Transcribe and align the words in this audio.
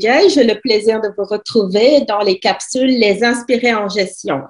J'ai 0.00 0.44
le 0.44 0.60
plaisir 0.60 1.00
de 1.00 1.08
vous 1.16 1.24
retrouver 1.24 2.02
dans 2.02 2.20
les 2.20 2.38
capsules 2.38 2.98
Les 2.98 3.22
Inspirés 3.22 3.74
en 3.74 3.88
gestion. 3.88 4.42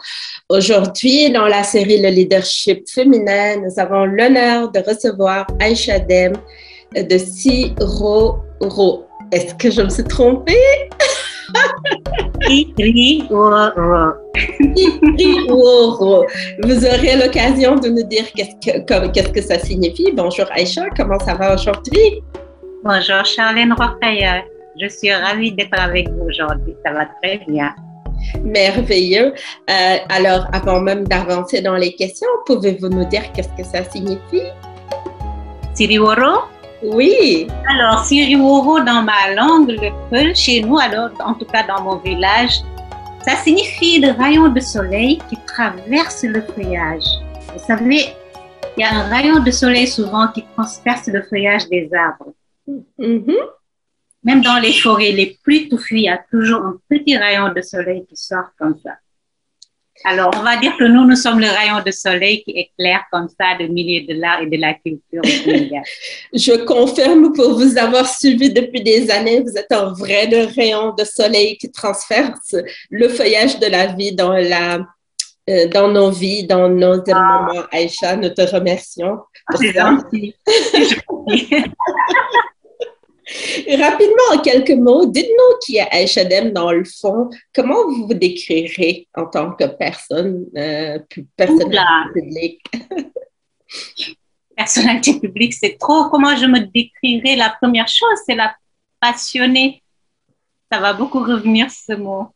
Aujourd'hui, 0.49 1.31
dans 1.31 1.47
la 1.47 1.63
série 1.63 2.01
Le 2.01 2.09
leadership 2.09 2.89
féminin, 2.89 3.57
nous 3.57 3.79
avons 3.79 4.05
l'honneur 4.05 4.71
de 4.71 4.81
recevoir 4.81 5.47
Aïcha 5.61 5.99
Dem 5.99 6.33
de 6.97 7.19
Siro 7.19 8.39
Est-ce 9.33 9.55
que 9.55 9.71
je 9.71 9.83
me 9.83 9.89
suis 9.89 10.05
trompée? 10.05 10.57
Vous 16.63 16.87
aurez 16.87 17.17
l'occasion 17.17 17.77
de 17.77 17.89
nous 17.89 18.03
dire 18.05 18.25
qu'est-ce 18.35 19.31
que, 19.31 19.43
ça 19.43 19.59
signifie. 19.59 20.13
Bonjour 20.13 20.47
Aïcha, 20.53 20.89
comment 20.97 21.19
ça 21.19 21.35
va 21.35 21.55
aujourd'hui? 21.55 22.23
Bonjour 22.83 23.25
Charlène 23.25 23.73
Rocaillard. 23.73 24.43
Je 24.81 24.89
suis 24.89 25.13
ravie 25.13 25.53
d'être 25.53 25.79
avec 25.79 26.09
vous 26.11 26.25
aujourd'hui. 26.27 26.75
Ça 26.85 26.93
va 26.93 27.07
très 27.23 27.39
bien. 27.47 27.75
Merveilleux. 28.43 29.33
Euh, 29.71 29.97
alors, 30.09 30.47
avant 30.53 30.81
même 30.81 31.07
d'avancer 31.07 31.61
dans 31.61 31.77
les 31.77 31.95
questions, 31.95 32.27
pouvez-vous 32.47 32.89
nous 32.89 33.05
dire 33.05 33.31
qu'est-ce 33.33 33.51
que 33.57 33.63
ça 33.63 33.85
signifie? 33.85 34.49
Siriworo? 35.75 36.43
Oui. 36.83 37.47
Alors, 37.69 38.05
Siriworo 38.05 38.81
dans 38.81 39.03
ma 39.03 39.33
langue, 39.35 39.71
le 39.71 39.91
peul, 40.11 40.35
chez 40.35 40.63
nous, 40.63 40.79
alors, 40.79 41.11
en 41.25 41.35
tout 41.35 41.47
cas 41.47 41.65
dans 41.67 41.83
mon 41.83 41.97
village, 41.99 42.61
ça 43.25 43.37
signifie 43.37 44.01
le 44.01 44.11
rayon 44.11 44.49
de 44.49 44.61
soleil 44.61 45.19
qui 45.29 45.37
traverse 45.47 46.25
le 46.25 46.43
feuillage. 46.43 47.05
Vous 47.53 47.65
savez, 47.65 48.07
il 48.77 48.81
y 48.81 48.85
a 48.85 48.93
un 48.93 49.09
rayon 49.09 49.39
de 49.41 49.51
soleil 49.53 49.87
souvent 49.87 50.29
qui 50.29 50.45
transperce 50.57 51.07
le 51.07 51.23
feuillage 51.23 51.69
des 51.69 51.89
arbres. 51.95 52.33
Mm-hmm. 52.99 53.64
Même 54.25 54.41
dans 54.41 54.59
les 54.59 54.73
forêts 54.73 55.13
les 55.13 55.39
plus 55.43 55.69
touffues, 55.69 55.99
il 55.99 56.05
y 56.05 56.09
a 56.09 56.19
toujours 56.31 56.63
un 56.63 56.77
petit 56.89 57.17
rayon 57.17 57.53
de 57.53 57.61
soleil 57.61 58.07
qui 58.09 58.17
sort 58.17 58.51
comme 58.59 58.79
ça. 58.83 58.93
Alors, 60.07 60.31
on 60.37 60.43
va 60.43 60.57
dire 60.57 60.77
que 60.77 60.85
nous, 60.85 61.07
nous 61.07 61.17
sommes 61.17 61.41
le 61.41 61.47
rayon 61.47 61.83
de 61.85 61.91
soleil 61.91 62.43
qui 62.43 62.51
éclaire 62.51 63.05
comme 63.11 63.29
ça 63.29 63.57
le 63.59 63.69
milieu 63.69 64.07
de 64.07 64.21
l'art 64.21 64.43
et 64.43 64.47
de 64.47 64.61
la 64.61 64.75
culture 64.75 65.23
Je 66.33 66.65
confirme 66.65 67.33
pour 67.33 67.55
vous 67.55 67.79
avoir 67.79 68.07
suivi 68.07 68.53
depuis 68.53 68.83
des 68.83 69.11
années, 69.11 69.41
vous 69.41 69.57
êtes 69.57 69.73
un 69.73 69.93
vrai 69.93 70.27
rayon 70.57 70.95
de 70.95 71.05
soleil 71.05 71.57
qui 71.57 71.71
transperce 71.71 72.55
le 72.91 73.09
feuillage 73.09 73.59
de 73.59 73.67
la 73.67 73.95
vie 73.95 74.15
dans, 74.15 74.33
la, 74.33 74.81
euh, 75.49 75.69
dans 75.69 75.89
nos 75.89 76.11
vies, 76.11 76.47
dans 76.47 76.69
nos 76.69 77.03
ah. 77.11 77.47
moments. 77.47 77.65
Aïcha, 77.71 78.17
nous 78.17 78.31
te 78.31 78.43
remercions. 78.43 79.19
C'est 79.57 79.73
gentil. 79.73 80.35
Rapidement, 83.27 84.35
en 84.35 84.39
quelques 84.39 84.71
mots, 84.71 85.07
dites-nous 85.07 85.59
qui 85.65 85.79
est 85.79 86.29
Dem 86.29 86.53
dans 86.53 86.73
le 86.73 86.85
fond. 86.85 87.31
Comment 87.55 87.87
vous 87.87 88.07
vous 88.07 88.15
décrirez 88.15 89.09
en 89.15 89.27
tant 89.27 89.53
que 89.53 89.65
personne, 89.65 90.45
euh, 90.57 90.99
personnalité 91.37 92.11
publique? 92.13 92.63
personnalité 94.57 95.21
publique, 95.21 95.55
c'est 95.55 95.79
trop. 95.79 96.09
Comment 96.11 96.37
je 96.37 96.47
me 96.47 96.61
décrirais? 96.61 97.37
La 97.37 97.51
première 97.51 97.89
chose, 97.89 98.19
c'est 98.27 98.35
la 98.35 98.55
passionnée. 99.01 99.83
Ça 100.71 100.81
va 100.81 100.93
beaucoup 100.93 101.21
revenir 101.21 101.71
ce 101.71 101.95
mot. 101.95 102.27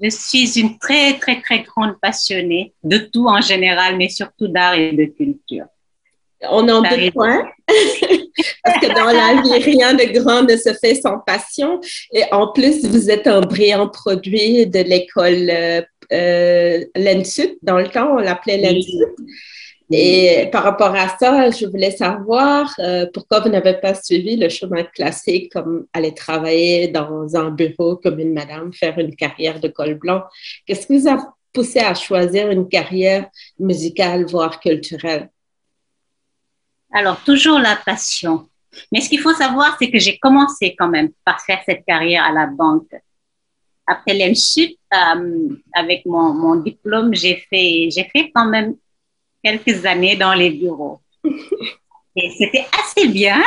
Je 0.00 0.10
suis 0.10 0.58
une 0.58 0.76
très, 0.78 1.18
très, 1.18 1.40
très 1.40 1.62
grande 1.62 2.00
passionnée 2.00 2.74
de 2.82 2.98
tout 2.98 3.28
en 3.28 3.40
général, 3.40 3.96
mais 3.96 4.08
surtout 4.08 4.48
d'art 4.48 4.74
et 4.74 4.92
de 4.92 5.04
culture. 5.04 5.66
On 6.50 6.68
en 6.68 6.82
deux 6.82 7.10
points. 7.10 7.44
Parce 8.64 8.78
que 8.78 8.94
dans 8.94 9.10
la 9.10 9.42
vie, 9.42 9.62
rien 9.62 9.94
de 9.94 10.12
grand 10.18 10.42
ne 10.42 10.56
se 10.56 10.72
fait 10.74 10.94
sans 10.96 11.18
passion. 11.18 11.80
Et 12.12 12.22
en 12.32 12.52
plus, 12.52 12.84
vous 12.84 13.10
êtes 13.10 13.26
un 13.26 13.40
brillant 13.40 13.88
produit 13.88 14.66
de 14.66 14.80
l'école 14.80 15.50
euh, 15.50 15.80
euh 16.12 16.84
Dans 17.62 17.78
le 17.78 17.88
temps, 17.88 18.16
on 18.16 18.18
l'appelait 18.18 18.58
l'ENSUT. 18.58 19.04
Et 19.90 20.48
par 20.50 20.64
rapport 20.64 20.94
à 20.94 21.16
ça, 21.18 21.50
je 21.50 21.66
voulais 21.66 21.90
savoir 21.90 22.74
euh, 22.78 23.06
pourquoi 23.12 23.40
vous 23.40 23.50
n'avez 23.50 23.74
pas 23.74 23.94
suivi 23.94 24.36
le 24.36 24.48
chemin 24.48 24.82
classique 24.82 25.52
comme 25.52 25.86
aller 25.92 26.14
travailler 26.14 26.88
dans 26.88 27.36
un 27.36 27.50
bureau 27.50 27.96
comme 27.96 28.18
une 28.18 28.32
madame, 28.32 28.72
faire 28.72 28.98
une 28.98 29.14
carrière 29.14 29.60
de 29.60 29.68
col 29.68 29.94
blanc. 29.94 30.22
Qu'est-ce 30.66 30.86
qui 30.86 30.98
vous 30.98 31.08
a 31.08 31.18
poussé 31.52 31.80
à 31.80 31.94
choisir 31.94 32.50
une 32.50 32.68
carrière 32.68 33.28
musicale, 33.58 34.24
voire 34.24 34.58
culturelle? 34.58 35.28
Alors, 36.94 37.20
toujours 37.24 37.58
la 37.58 37.74
passion. 37.74 38.48
Mais 38.92 39.00
ce 39.00 39.08
qu'il 39.08 39.20
faut 39.20 39.34
savoir, 39.34 39.76
c'est 39.78 39.90
que 39.90 39.98
j'ai 39.98 40.16
commencé 40.16 40.76
quand 40.78 40.88
même 40.88 41.10
par 41.24 41.40
faire 41.40 41.60
cette 41.66 41.84
carrière 41.84 42.24
à 42.24 42.32
la 42.32 42.46
banque. 42.46 42.94
Après 43.84 44.14
l'ENSUT, 44.14 44.76
euh, 44.94 45.48
avec 45.74 46.06
mon, 46.06 46.32
mon 46.32 46.54
diplôme, 46.54 47.12
j'ai 47.12 47.44
fait, 47.50 47.88
j'ai 47.90 48.04
fait 48.04 48.30
quand 48.32 48.46
même 48.46 48.76
quelques 49.42 49.84
années 49.84 50.16
dans 50.16 50.34
les 50.34 50.50
bureaux. 50.50 51.00
Et 52.16 52.30
c'était 52.38 52.66
assez 52.80 53.08
bien, 53.08 53.42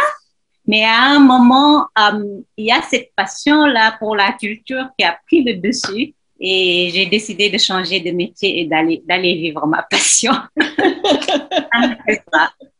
mais 0.68 0.84
à 0.84 1.06
un 1.06 1.19
moment, 1.19 1.88
euh, 1.97 2.41
il 2.58 2.66
y 2.66 2.72
a 2.72 2.81
cette 2.81 3.12
passion-là 3.16 3.96
pour 3.97 4.14
la 4.14 4.34
culture 4.34 4.90
qui 5.00 5.06
a 5.06 5.18
pris 5.25 5.41
le 5.41 5.56
dessus. 5.56 6.14
Et 6.40 6.91
j'ai 6.94 7.06
décidé 7.06 7.50
de 7.50 7.58
changer 7.58 8.02
de 8.02 8.12
métier 8.12 8.59
et 8.59 8.66
d'aller, 8.66 9.02
d'aller 9.08 9.35
vivre 9.35 9.66
ma 9.66 9.84
passion. 9.84 10.34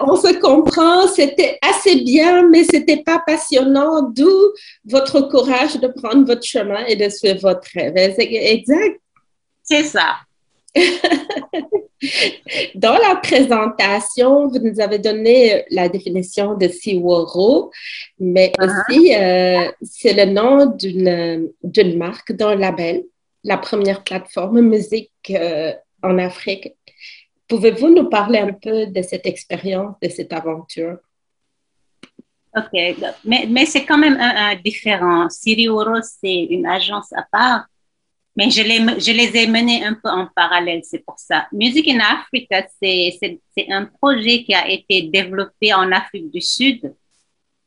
On 0.00 0.16
se 0.16 0.38
comprend, 0.38 1.06
c'était 1.08 1.58
assez 1.62 1.96
bien, 1.96 2.48
mais 2.48 2.64
c'était 2.64 3.02
pas 3.02 3.22
passionnant, 3.26 4.02
d'où 4.02 4.30
votre 4.84 5.20
courage 5.22 5.76
de 5.76 5.88
prendre 5.88 6.26
votre 6.26 6.44
chemin 6.44 6.84
et 6.86 6.96
de 6.96 7.08
suivre 7.08 7.40
votre 7.40 7.68
rêve. 7.74 7.96
Exact? 8.18 9.00
C'est 9.62 9.84
ça. 9.84 10.16
Dans 12.74 12.98
la 12.98 13.16
présentation, 13.16 14.48
vous 14.48 14.58
nous 14.58 14.80
avez 14.80 14.98
donné 14.98 15.64
la 15.70 15.88
définition 15.88 16.54
de 16.54 16.68
Siworo, 16.68 17.70
mais 18.18 18.52
uh-huh. 18.58 18.66
aussi 18.66 19.14
euh, 19.14 19.70
c'est 19.82 20.12
le 20.12 20.26
nom 20.32 20.66
d'une 20.76 21.96
marque, 21.96 22.32
d'un 22.32 22.54
label, 22.54 23.04
la 23.44 23.56
première 23.56 24.04
plateforme 24.04 24.60
musique 24.60 25.10
euh, 25.30 25.72
en 26.02 26.18
Afrique 26.18 26.74
Pouvez-vous 27.48 27.90
nous 27.90 28.08
parler 28.08 28.40
un 28.40 28.52
peu 28.52 28.86
de 28.86 29.02
cette 29.02 29.26
expérience, 29.26 29.94
de 30.02 30.08
cette 30.08 30.32
aventure? 30.32 30.98
OK, 32.56 32.96
mais, 33.24 33.66
c'est 33.66 33.84
quand 33.84 33.98
même 33.98 34.16
un, 34.18 34.56
différent. 34.56 35.28
Siri 35.28 35.68
Oro, 35.68 36.00
c'est 36.02 36.44
une 36.44 36.66
agence 36.66 37.12
à 37.12 37.22
part, 37.30 37.66
mais 38.34 38.50
je 38.50 38.62
les, 38.62 38.78
je 38.98 39.12
les 39.12 39.36
ai 39.36 39.46
menés 39.46 39.84
un 39.84 39.94
peu 39.94 40.08
en 40.08 40.26
parallèle, 40.34 40.80
c'est 40.82 41.04
pour 41.04 41.18
ça. 41.18 41.46
Music 41.52 41.86
in 41.88 42.00
Africa, 42.00 42.66
c'est 42.82 43.18
un 43.68 43.84
projet 43.84 44.42
qui 44.42 44.54
a 44.54 44.68
été 44.68 45.02
développé 45.02 45.74
en 45.74 45.92
Afrique 45.92 46.30
du 46.30 46.40
Sud 46.40 46.94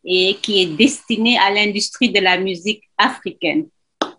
et 0.03 0.35
qui 0.41 0.61
est 0.61 0.75
destiné 0.75 1.37
à 1.37 1.51
l'industrie 1.51 2.11
de 2.11 2.19
la 2.19 2.39
musique 2.39 2.83
africaine, 2.97 3.67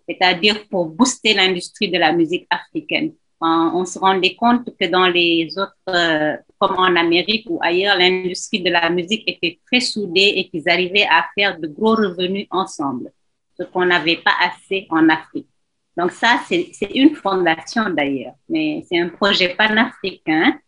c'est-à-dire 0.08 0.68
pour 0.68 0.86
booster 0.86 1.34
l'industrie 1.34 1.90
de 1.90 1.98
la 1.98 2.12
musique 2.12 2.46
africaine 2.48 3.12
on 3.40 3.84
se 3.84 3.98
rendait 3.98 4.34
compte 4.34 4.68
que 4.78 4.86
dans 4.86 5.08
les 5.08 5.48
autres, 5.58 5.74
euh, 5.88 6.36
comme 6.58 6.76
en 6.76 6.94
Amérique 6.96 7.46
ou 7.48 7.58
ailleurs, 7.62 7.96
l'industrie 7.96 8.62
de 8.62 8.70
la 8.70 8.90
musique 8.90 9.24
était 9.26 9.58
très 9.66 9.80
soudée 9.80 10.34
et 10.36 10.48
qu'ils 10.48 10.68
arrivaient 10.68 11.06
à 11.10 11.26
faire 11.34 11.58
de 11.58 11.66
gros 11.66 11.94
revenus 11.94 12.46
ensemble, 12.50 13.12
ce 13.58 13.62
qu'on 13.64 13.86
n'avait 13.86 14.18
pas 14.18 14.34
assez 14.40 14.86
en 14.90 15.08
Afrique. 15.08 15.48
Donc 15.96 16.12
ça, 16.12 16.40
c'est 16.48 16.70
une 16.94 17.14
fondation 17.14 17.90
d'ailleurs, 17.90 18.34
mais 18.48 18.84
c'est 18.88 18.98
un 18.98 19.08
projet 19.08 19.54
panafricain 19.54 20.58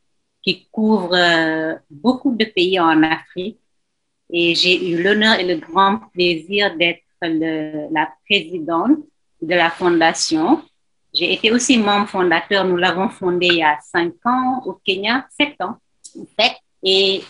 qui 0.42 0.66
couvre 0.70 1.14
euh, 1.14 1.74
beaucoup 1.90 2.34
de 2.34 2.44
pays 2.44 2.80
en 2.80 3.02
Afrique. 3.02 3.58
Et 4.30 4.54
j'ai 4.54 4.90
eu 4.90 5.02
l'honneur 5.02 5.38
et 5.38 5.44
le 5.44 5.60
grand 5.60 5.98
plaisir 6.12 6.74
d'être 6.76 7.02
la 7.22 8.08
présidente 8.26 8.98
de 9.40 9.54
la 9.54 9.70
fondation 9.70 10.62
j'ai 11.12 11.32
été 11.34 11.52
aussi 11.52 11.78
membre 11.78 12.08
fondateur. 12.08 12.64
Nous 12.64 12.76
l'avons 12.76 13.08
fondé 13.08 13.46
il 13.46 13.58
y 13.58 13.62
a 13.62 13.78
cinq 13.80 14.14
ans 14.24 14.62
au 14.64 14.74
Kenya, 14.84 15.26
sept 15.30 15.60
ans 15.60 15.76
en 16.18 16.26
fait. 16.38 16.56
Et 16.82 17.22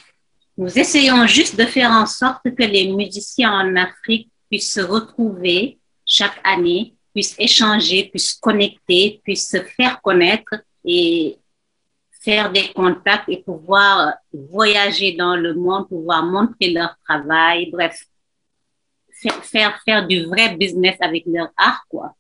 nous 0.57 0.79
essayons 0.79 1.27
juste 1.27 1.59
de 1.59 1.65
faire 1.65 1.91
en 1.91 2.07
sorte 2.07 2.43
que 2.45 2.63
les 2.63 2.93
musiciens 2.93 3.53
en 3.53 3.77
Afrique 3.77 4.31
puissent 4.49 4.73
se 4.73 4.81
retrouver 4.81 5.79
chaque 6.05 6.41
année, 6.45 6.95
puissent 7.15 7.37
échanger, 7.39 8.09
puissent 8.11 8.35
connecter, 8.35 9.21
puissent 9.25 9.51
se 9.51 9.63
faire 9.63 10.01
connaître 10.01 10.55
et 10.85 11.39
faire 12.23 12.53
des 12.53 12.73
contacts 12.73 13.29
et 13.29 13.43
pouvoir 13.43 14.15
voyager 14.33 15.13
dans 15.13 15.37
le 15.37 15.55
monde, 15.55 15.89
pouvoir 15.89 16.25
montrer 16.25 16.71
leur 16.71 16.95
travail, 17.05 17.71
bref, 17.71 18.05
faire, 19.11 19.81
faire, 19.85 20.07
du 20.07 20.25
vrai 20.27 20.57
business 20.57 20.97
avec 21.01 21.25
leur 21.27 21.49
art, 21.57 21.85
quoi. 21.89 22.15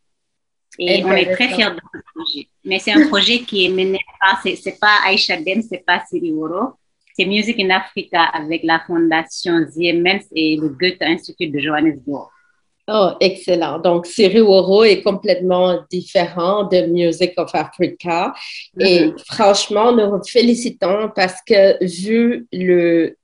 Et 0.78 1.04
on 1.04 1.12
est 1.12 1.32
très 1.34 1.48
fiers 1.48 1.70
de 1.70 1.80
ce 1.94 2.00
projet. 2.14 2.48
Mais 2.64 2.78
c'est 2.78 2.92
un 2.92 3.06
projet 3.08 3.40
qui 3.40 3.66
est 3.66 3.68
mené 3.68 3.98
par, 4.20 4.42
c'est 4.42 4.78
pas 4.80 5.00
Aisha 5.10 5.36
Dem, 5.36 5.62
c'est 5.62 5.84
pas 5.84 6.02
Siri 6.08 6.32
Woro. 6.32 6.74
C'est 7.14 7.26
Music 7.26 7.60
in 7.60 7.70
Africa 7.70 8.22
avec 8.24 8.62
la 8.64 8.80
fondation 8.86 9.66
Siemens 9.70 10.24
et 10.34 10.56
le 10.56 10.68
Goethe 10.68 11.02
Institut 11.02 11.48
de 11.48 11.58
Johannesburg. 11.58 12.30
Oh, 12.88 13.10
excellent. 13.20 13.78
Donc, 13.78 14.06
Woro 14.18 14.82
est 14.82 15.02
complètement 15.02 15.78
différent 15.90 16.64
de 16.64 16.86
Music 16.86 17.32
of 17.36 17.54
Africa. 17.54 18.34
Et 18.80 19.06
mm-hmm. 19.06 19.24
franchement, 19.26 19.92
nous 19.92 20.10
vous 20.10 20.24
félicitons 20.26 21.10
parce 21.14 21.40
que 21.46 21.84
vu 21.84 22.46
le, 22.50 23.16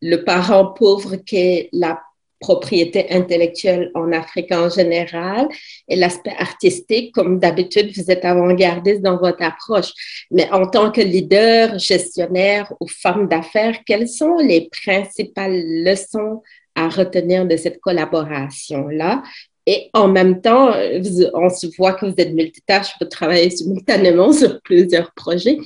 le 0.00 0.16
parent 0.22 0.66
pauvre 0.66 1.16
qu'est 1.16 1.70
la 1.72 1.98
propriété 2.40 3.12
intellectuelle 3.12 3.90
en 3.94 4.10
Afrique 4.12 4.50
en 4.50 4.68
général 4.70 5.46
et 5.88 5.96
l'aspect 5.96 6.34
artistique, 6.38 7.14
comme 7.14 7.38
d'habitude, 7.38 7.92
vous 7.96 8.10
êtes 8.10 8.24
avant-gardiste 8.24 9.02
dans 9.02 9.18
votre 9.18 9.42
approche. 9.42 9.92
Mais 10.30 10.50
en 10.50 10.66
tant 10.66 10.90
que 10.90 11.02
leader, 11.02 11.78
gestionnaire 11.78 12.72
ou 12.80 12.88
femme 12.88 13.28
d'affaires, 13.28 13.78
quelles 13.86 14.08
sont 14.08 14.36
les 14.38 14.68
principales 14.70 15.62
leçons 15.84 16.42
à 16.74 16.88
retenir 16.88 17.46
de 17.46 17.56
cette 17.56 17.80
collaboration-là? 17.80 19.22
Et 19.66 19.90
en 19.92 20.08
même 20.08 20.40
temps, 20.40 20.72
on 21.34 21.50
se 21.50 21.66
voit 21.76 21.92
que 21.92 22.06
vous 22.06 22.14
êtes 22.16 22.32
multitâche, 22.32 22.94
vous 23.00 23.06
travaillez 23.06 23.50
simultanément 23.50 24.32
sur 24.40 24.60
plusieurs 24.62 25.12
projets. 25.12 25.58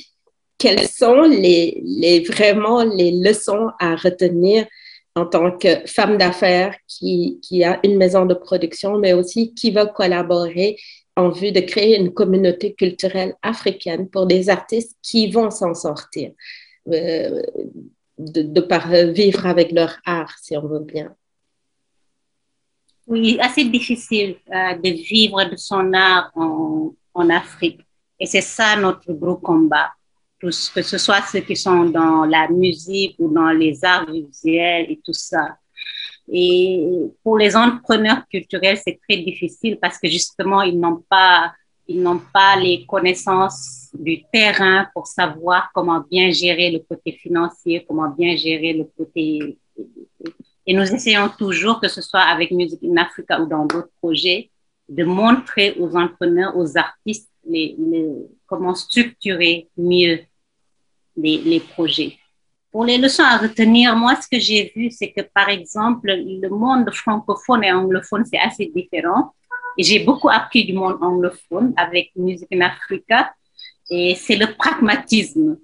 Quelles 0.58 0.88
sont 0.88 1.22
les, 1.22 2.24
vraiment 2.28 2.82
les 2.82 3.12
leçons 3.12 3.70
à 3.78 3.94
retenir 3.96 4.66
en 5.16 5.26
tant 5.26 5.56
que 5.56 5.86
femme 5.86 6.16
d'affaires 6.16 6.76
qui, 6.88 7.38
a 7.64 7.78
une 7.84 7.96
maison 7.96 8.26
de 8.26 8.34
production, 8.34 8.98
mais 8.98 9.12
aussi 9.12 9.54
qui 9.54 9.70
va 9.70 9.86
collaborer 9.86 10.76
en 11.16 11.30
vue 11.30 11.52
de 11.52 11.60
créer 11.60 11.98
une 11.98 12.12
communauté 12.12 12.74
culturelle 12.74 13.36
africaine 13.42 14.08
pour 14.08 14.26
des 14.26 14.50
artistes 14.50 14.96
qui 15.02 15.30
vont 15.30 15.50
s'en 15.50 15.74
sortir. 15.74 16.32
Euh, 16.92 17.42
de, 18.18 18.42
de 18.42 19.12
vivre 19.12 19.46
avec 19.46 19.72
leur 19.72 19.96
art, 20.04 20.36
si 20.40 20.56
on 20.56 20.66
veut 20.66 20.80
bien. 20.80 21.14
Oui, 23.06 23.38
assez 23.40 23.64
difficile 23.64 24.36
euh, 24.48 24.74
de 24.76 24.90
vivre 24.90 25.44
de 25.44 25.56
son 25.56 25.92
art 25.92 26.32
en 26.36 27.30
Afrique. 27.30 27.80
Et 28.18 28.26
c'est 28.26 28.40
ça 28.40 28.76
notre 28.76 29.12
gros 29.12 29.36
combat. 29.36 29.90
Que 30.44 30.82
ce 30.82 30.98
soit 30.98 31.22
ceux 31.22 31.40
qui 31.40 31.56
sont 31.56 31.84
dans 31.84 32.24
la 32.24 32.48
musique 32.48 33.16
ou 33.18 33.32
dans 33.32 33.50
les 33.50 33.84
arts 33.84 34.10
visuels 34.10 34.86
et 34.90 35.00
tout 35.04 35.12
ça. 35.12 35.58
Et 36.28 36.86
pour 37.22 37.38
les 37.38 37.54
entrepreneurs 37.54 38.26
culturels, 38.30 38.78
c'est 38.82 38.98
très 39.08 39.18
difficile 39.18 39.78
parce 39.80 39.98
que 39.98 40.08
justement, 40.08 40.62
ils 40.62 40.78
n'ont 40.78 41.02
pas 41.08 41.52
ils 41.86 42.02
n'ont 42.02 42.20
pas 42.32 42.56
les 42.56 42.86
connaissances 42.86 43.90
du 43.92 44.24
terrain 44.32 44.88
pour 44.94 45.06
savoir 45.06 45.70
comment 45.74 46.00
bien 46.00 46.30
gérer 46.30 46.70
le 46.70 46.78
côté 46.78 47.12
financier, 47.12 47.84
comment 47.86 48.08
bien 48.08 48.36
gérer 48.36 48.72
le 48.72 48.84
côté... 48.84 49.58
Et 50.66 50.72
nous 50.72 50.82
essayons 50.82 51.28
toujours, 51.28 51.80
que 51.80 51.88
ce 51.88 52.00
soit 52.00 52.22
avec 52.22 52.50
Music 52.52 52.80
in 52.82 52.96
Africa 52.96 53.38
ou 53.40 53.46
dans 53.46 53.66
d'autres 53.66 53.92
projets, 54.00 54.50
de 54.88 55.04
montrer 55.04 55.76
aux 55.78 55.94
entrepreneurs, 55.94 56.56
aux 56.56 56.78
artistes, 56.78 57.30
les, 57.46 57.76
comment 58.46 58.74
structurer 58.74 59.68
mieux 59.76 60.20
les, 61.16 61.38
les 61.38 61.60
projets. 61.60 62.18
Pour 62.70 62.84
les 62.84 62.98
leçons 62.98 63.22
à 63.22 63.36
retenir, 63.38 63.94
moi, 63.94 64.16
ce 64.16 64.26
que 64.26 64.40
j'ai 64.40 64.72
vu, 64.74 64.90
c'est 64.90 65.12
que, 65.12 65.20
par 65.20 65.48
exemple, 65.48 66.08
le 66.12 66.48
monde 66.48 66.92
francophone 66.92 67.62
et 67.62 67.72
anglophone, 67.72 68.24
c'est 68.24 68.38
assez 68.38 68.66
différent. 68.74 69.32
Et 69.78 69.84
j'ai 69.84 70.00
beaucoup 70.00 70.28
appris 70.28 70.64
du 70.64 70.72
monde 70.72 70.98
anglophone 71.00 71.72
avec 71.76 72.10
Music 72.16 72.48
in 72.52 72.62
Africa. 72.62 73.32
Et 73.90 74.16
c'est 74.16 74.36
le 74.36 74.54
pragmatisme, 74.56 75.56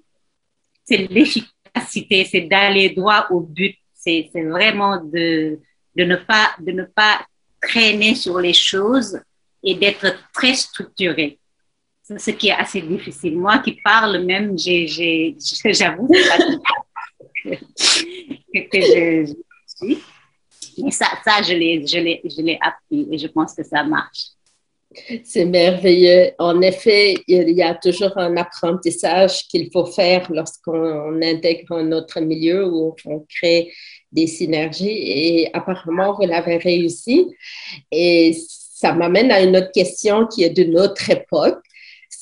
c'est 0.85 1.07
l'efficacité, 1.09 2.23
c'est 2.25 2.41
d'aller 2.41 2.91
droit 2.91 3.27
au 3.29 3.41
but. 3.41 3.75
C'est 3.93 4.29
vraiment 4.35 5.03
de, 5.03 5.59
de, 5.95 6.03
ne 6.03 6.15
pas, 6.15 6.55
de 6.59 6.71
ne 6.71 6.83
pas 6.83 7.25
traîner 7.61 8.15
sur 8.15 8.39
les 8.39 8.53
choses 8.53 9.19
et 9.63 9.75
d'être 9.75 10.07
très 10.33 10.53
structuré. 10.53 11.40
Ce 12.17 12.31
qui 12.31 12.49
est 12.49 12.53
assez 12.53 12.81
difficile. 12.81 13.37
Moi 13.37 13.59
qui 13.59 13.73
parle 13.83 14.23
même, 14.23 14.57
j'avoue 14.57 16.09
que, 17.43 18.69
que 18.69 18.81
je, 18.81 19.25
je 19.25 19.33
suis. 19.67 19.97
Mais 20.77 20.91
ça, 20.91 21.07
ça 21.23 21.41
je 21.41 21.53
l'ai 21.53 22.59
appris 22.61 23.07
et 23.11 23.17
je 23.17 23.27
pense 23.27 23.53
que 23.53 23.63
ça 23.63 23.83
marche. 23.83 24.31
C'est 25.23 25.45
merveilleux. 25.45 26.31
En 26.37 26.61
effet, 26.61 27.15
il 27.27 27.49
y 27.51 27.61
a 27.61 27.75
toujours 27.75 28.17
un 28.17 28.35
apprentissage 28.35 29.47
qu'il 29.47 29.69
faut 29.71 29.85
faire 29.85 30.29
lorsqu'on 30.31 31.21
intègre 31.21 31.77
un 31.77 31.91
autre 31.93 32.19
milieu 32.19 32.67
où 32.67 32.93
on 33.05 33.25
crée 33.29 33.71
des 34.11 34.27
synergies 34.27 34.89
et 34.89 35.49
apparemment, 35.53 36.13
vous 36.13 36.27
l'avez 36.27 36.57
réussi. 36.57 37.27
Et 37.89 38.35
ça 38.37 38.93
m'amène 38.93 39.31
à 39.31 39.41
une 39.41 39.55
autre 39.55 39.71
question 39.71 40.27
qui 40.27 40.43
est 40.43 40.49
d'une 40.49 40.77
autre 40.77 41.09
époque. 41.09 41.63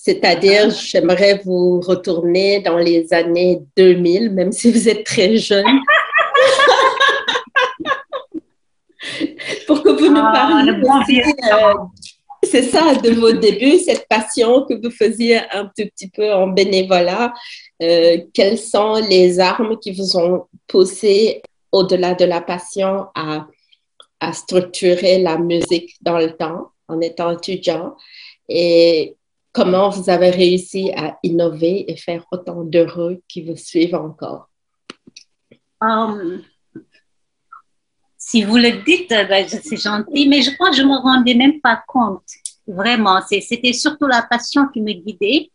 C'est-à-dire, 0.01 0.69
j'aimerais 0.69 1.41
vous 1.43 1.81
retourner 1.81 2.61
dans 2.61 2.77
les 2.77 3.13
années 3.13 3.59
2000, 3.75 4.31
même 4.31 4.53
si 4.53 4.71
vous 4.71 4.87
êtes 4.87 5.03
très 5.03 5.35
jeune. 5.35 5.65
pour 9.67 9.83
que 9.83 9.89
vous 9.89 10.07
nous 10.07 10.21
ah, 10.23 10.31
parliez. 10.33 11.21
Euh, 11.51 11.73
c'est 12.43 12.63
ça, 12.63 12.95
de 12.95 13.11
vos 13.11 13.33
débuts, 13.33 13.79
cette 13.79 14.07
passion 14.07 14.65
que 14.65 14.81
vous 14.81 14.89
faisiez 14.89 15.41
un 15.51 15.65
tout 15.65 15.83
petit 15.93 16.09
peu 16.09 16.31
en 16.31 16.47
bénévolat. 16.47 17.33
Euh, 17.81 18.19
quelles 18.33 18.57
sont 18.57 18.95
les 18.95 19.41
armes 19.41 19.77
qui 19.79 19.91
vous 19.91 20.15
ont 20.15 20.45
poussé 20.65 21.41
au-delà 21.73 22.13
de 22.13 22.23
la 22.23 22.39
passion 22.39 23.07
à, 23.15 23.47
à 24.21 24.31
structurer 24.31 25.19
la 25.19 25.37
musique 25.37 25.97
dans 26.01 26.17
le 26.17 26.37
temps 26.37 26.69
en 26.87 27.01
étant 27.01 27.31
étudiant? 27.31 27.97
Et 28.47 29.17
comment 29.51 29.89
vous 29.89 30.09
avez 30.09 30.29
réussi 30.29 30.91
à 30.95 31.17
innover 31.23 31.91
et 31.91 31.97
faire 31.97 32.25
autant 32.31 32.63
d'heureux 32.63 33.21
qui 33.27 33.43
vous 33.43 33.57
suivent 33.57 33.95
encore? 33.95 34.49
Um, 35.81 36.43
si 38.17 38.43
vous 38.43 38.57
le 38.57 38.83
dites, 38.83 39.09
ben, 39.09 39.47
c'est 39.47 39.77
gentil, 39.77 40.27
mais 40.27 40.41
je 40.41 40.51
crois 40.51 40.69
que 40.69 40.75
je 40.75 40.83
me 40.83 40.97
rendais 40.97 41.35
même 41.35 41.61
pas 41.61 41.81
compte. 41.87 42.27
Vraiment, 42.67 43.19
c'était 43.27 43.73
surtout 43.73 44.05
la 44.05 44.21
passion 44.21 44.67
qui 44.67 44.81
me 44.81 44.93
guidait. 44.93 45.49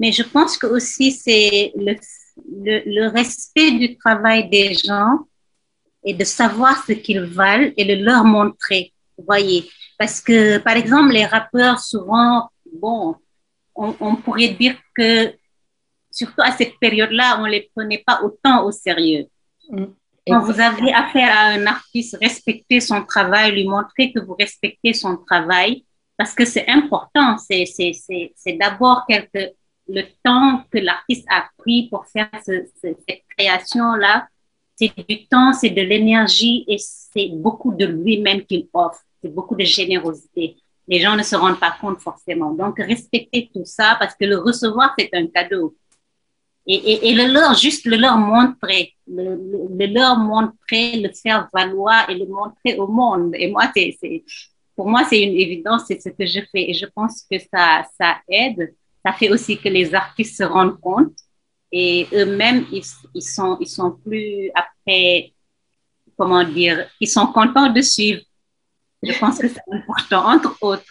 Mais 0.00 0.12
je 0.12 0.22
pense 0.22 0.56
que 0.56 0.66
aussi 0.66 1.10
c'est 1.10 1.72
le, 1.76 1.96
le, 2.46 3.08
respect 3.08 3.72
du 3.72 3.96
travail 3.96 4.48
des 4.48 4.74
gens 4.74 5.26
et 6.04 6.14
de 6.14 6.24
savoir 6.24 6.84
ce 6.86 6.92
qu'ils 6.92 7.20
valent 7.22 7.72
et 7.76 7.84
de 7.84 8.04
leur 8.04 8.24
montrer. 8.24 8.92
Vous 9.16 9.24
voyez, 9.24 9.68
parce 9.98 10.20
que 10.20 10.58
par 10.58 10.76
exemple 10.76 11.12
les 11.12 11.26
rappeurs 11.26 11.80
souvent, 11.80 12.48
bon, 12.72 13.16
on, 13.78 13.94
on 14.00 14.16
pourrait 14.16 14.48
dire 14.48 14.76
que 14.94 15.32
surtout 16.10 16.42
à 16.42 16.52
cette 16.52 16.78
période-là, 16.78 17.38
on 17.40 17.44
les 17.44 17.70
prenait 17.74 18.02
pas 18.06 18.20
autant 18.22 18.64
au 18.64 18.72
sérieux. 18.72 19.26
Mm. 19.70 19.84
Quand 20.26 20.40
vous 20.40 20.60
avez 20.60 20.92
affaire 20.92 21.34
à 21.34 21.46
un 21.52 21.66
artiste, 21.66 22.18
respectez 22.20 22.80
son 22.80 23.02
travail, 23.04 23.52
lui 23.52 23.66
montrer 23.66 24.12
que 24.12 24.20
vous 24.20 24.34
respectez 24.34 24.92
son 24.92 25.16
travail, 25.16 25.84
parce 26.18 26.34
que 26.34 26.44
c'est 26.44 26.68
important. 26.68 27.38
C'est, 27.38 27.64
d'abord 28.58 29.06
quelque, 29.08 29.52
le 29.88 30.02
temps 30.22 30.64
que 30.70 30.78
l'artiste 30.78 31.26
a 31.30 31.48
pris 31.56 31.88
pour 31.88 32.06
faire 32.06 32.28
cette 32.42 33.24
création-là. 33.38 34.28
C'est 34.76 34.92
du 35.08 35.26
temps, 35.26 35.52
c'est 35.54 35.70
de 35.70 35.82
l'énergie 35.82 36.64
et 36.68 36.76
c'est 36.78 37.30
beaucoup 37.32 37.72
de 37.72 37.86
lui-même 37.86 38.44
qu'il 38.44 38.68
offre. 38.74 39.00
C'est 39.22 39.34
beaucoup 39.34 39.56
de 39.56 39.64
générosité. 39.64 40.56
Les 40.88 41.00
gens 41.00 41.16
ne 41.16 41.22
se 41.22 41.36
rendent 41.36 41.60
pas 41.60 41.76
compte 41.80 42.00
forcément. 42.00 42.52
Donc, 42.52 42.78
respectez 42.78 43.50
tout 43.52 43.64
ça 43.64 43.96
parce 44.00 44.14
que 44.14 44.24
le 44.24 44.38
recevoir, 44.38 44.94
c'est 44.98 45.10
un 45.12 45.26
cadeau 45.26 45.76
et, 46.70 47.08
et, 47.08 47.14
le 47.14 47.32
leur, 47.32 47.54
juste 47.54 47.86
le 47.86 47.96
leur 47.96 48.18
montrer, 48.18 48.94
le, 49.06 49.36
le, 49.78 49.86
leur 49.86 50.18
montrer, 50.18 51.00
le 51.00 51.10
faire 51.14 51.48
valoir 51.52 52.10
et 52.10 52.14
le 52.14 52.26
montrer 52.26 52.78
au 52.78 52.86
monde. 52.86 53.34
Et 53.36 53.50
moi, 53.50 53.72
c'est, 53.74 53.96
pour 54.76 54.86
moi, 54.86 55.04
c'est 55.08 55.22
une 55.22 55.32
évidence, 55.32 55.84
c'est 55.88 55.98
ce 55.98 56.10
que 56.10 56.26
je 56.26 56.40
fais. 56.52 56.68
Et 56.68 56.74
je 56.74 56.84
pense 56.84 57.22
que 57.30 57.38
ça, 57.38 57.86
ça 57.98 58.18
aide. 58.28 58.74
Ça 59.02 59.14
fait 59.14 59.30
aussi 59.30 59.56
que 59.56 59.70
les 59.70 59.94
artistes 59.94 60.36
se 60.36 60.42
rendent 60.42 60.78
compte 60.78 61.14
et 61.72 62.06
eux-mêmes, 62.12 62.66
ils, 62.70 62.84
ils, 63.14 63.22
sont, 63.22 63.56
ils 63.60 63.68
sont 63.68 63.92
plus 63.92 64.50
après, 64.54 65.32
comment 66.18 66.44
dire, 66.44 66.86
ils 67.00 67.08
sont 67.08 67.26
contents 67.28 67.72
de 67.72 67.80
suivre. 67.80 68.20
Je 69.02 69.18
pense 69.18 69.38
que 69.38 69.48
c'est 69.48 69.62
important, 69.70 70.26
entre 70.26 70.56
autres 70.60 70.84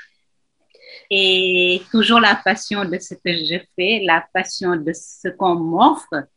et 1.09 1.81
toujours 1.91 2.19
la 2.19 2.35
passion 2.35 2.83
de 2.85 2.97
ce 2.99 3.13
que 3.15 3.31
je 3.31 3.59
fais, 3.75 4.01
la 4.03 4.25
passion 4.33 4.75
de 4.75 4.91
ce 4.93 5.29
qu'on 5.29 5.55
m'offre, 5.55 6.27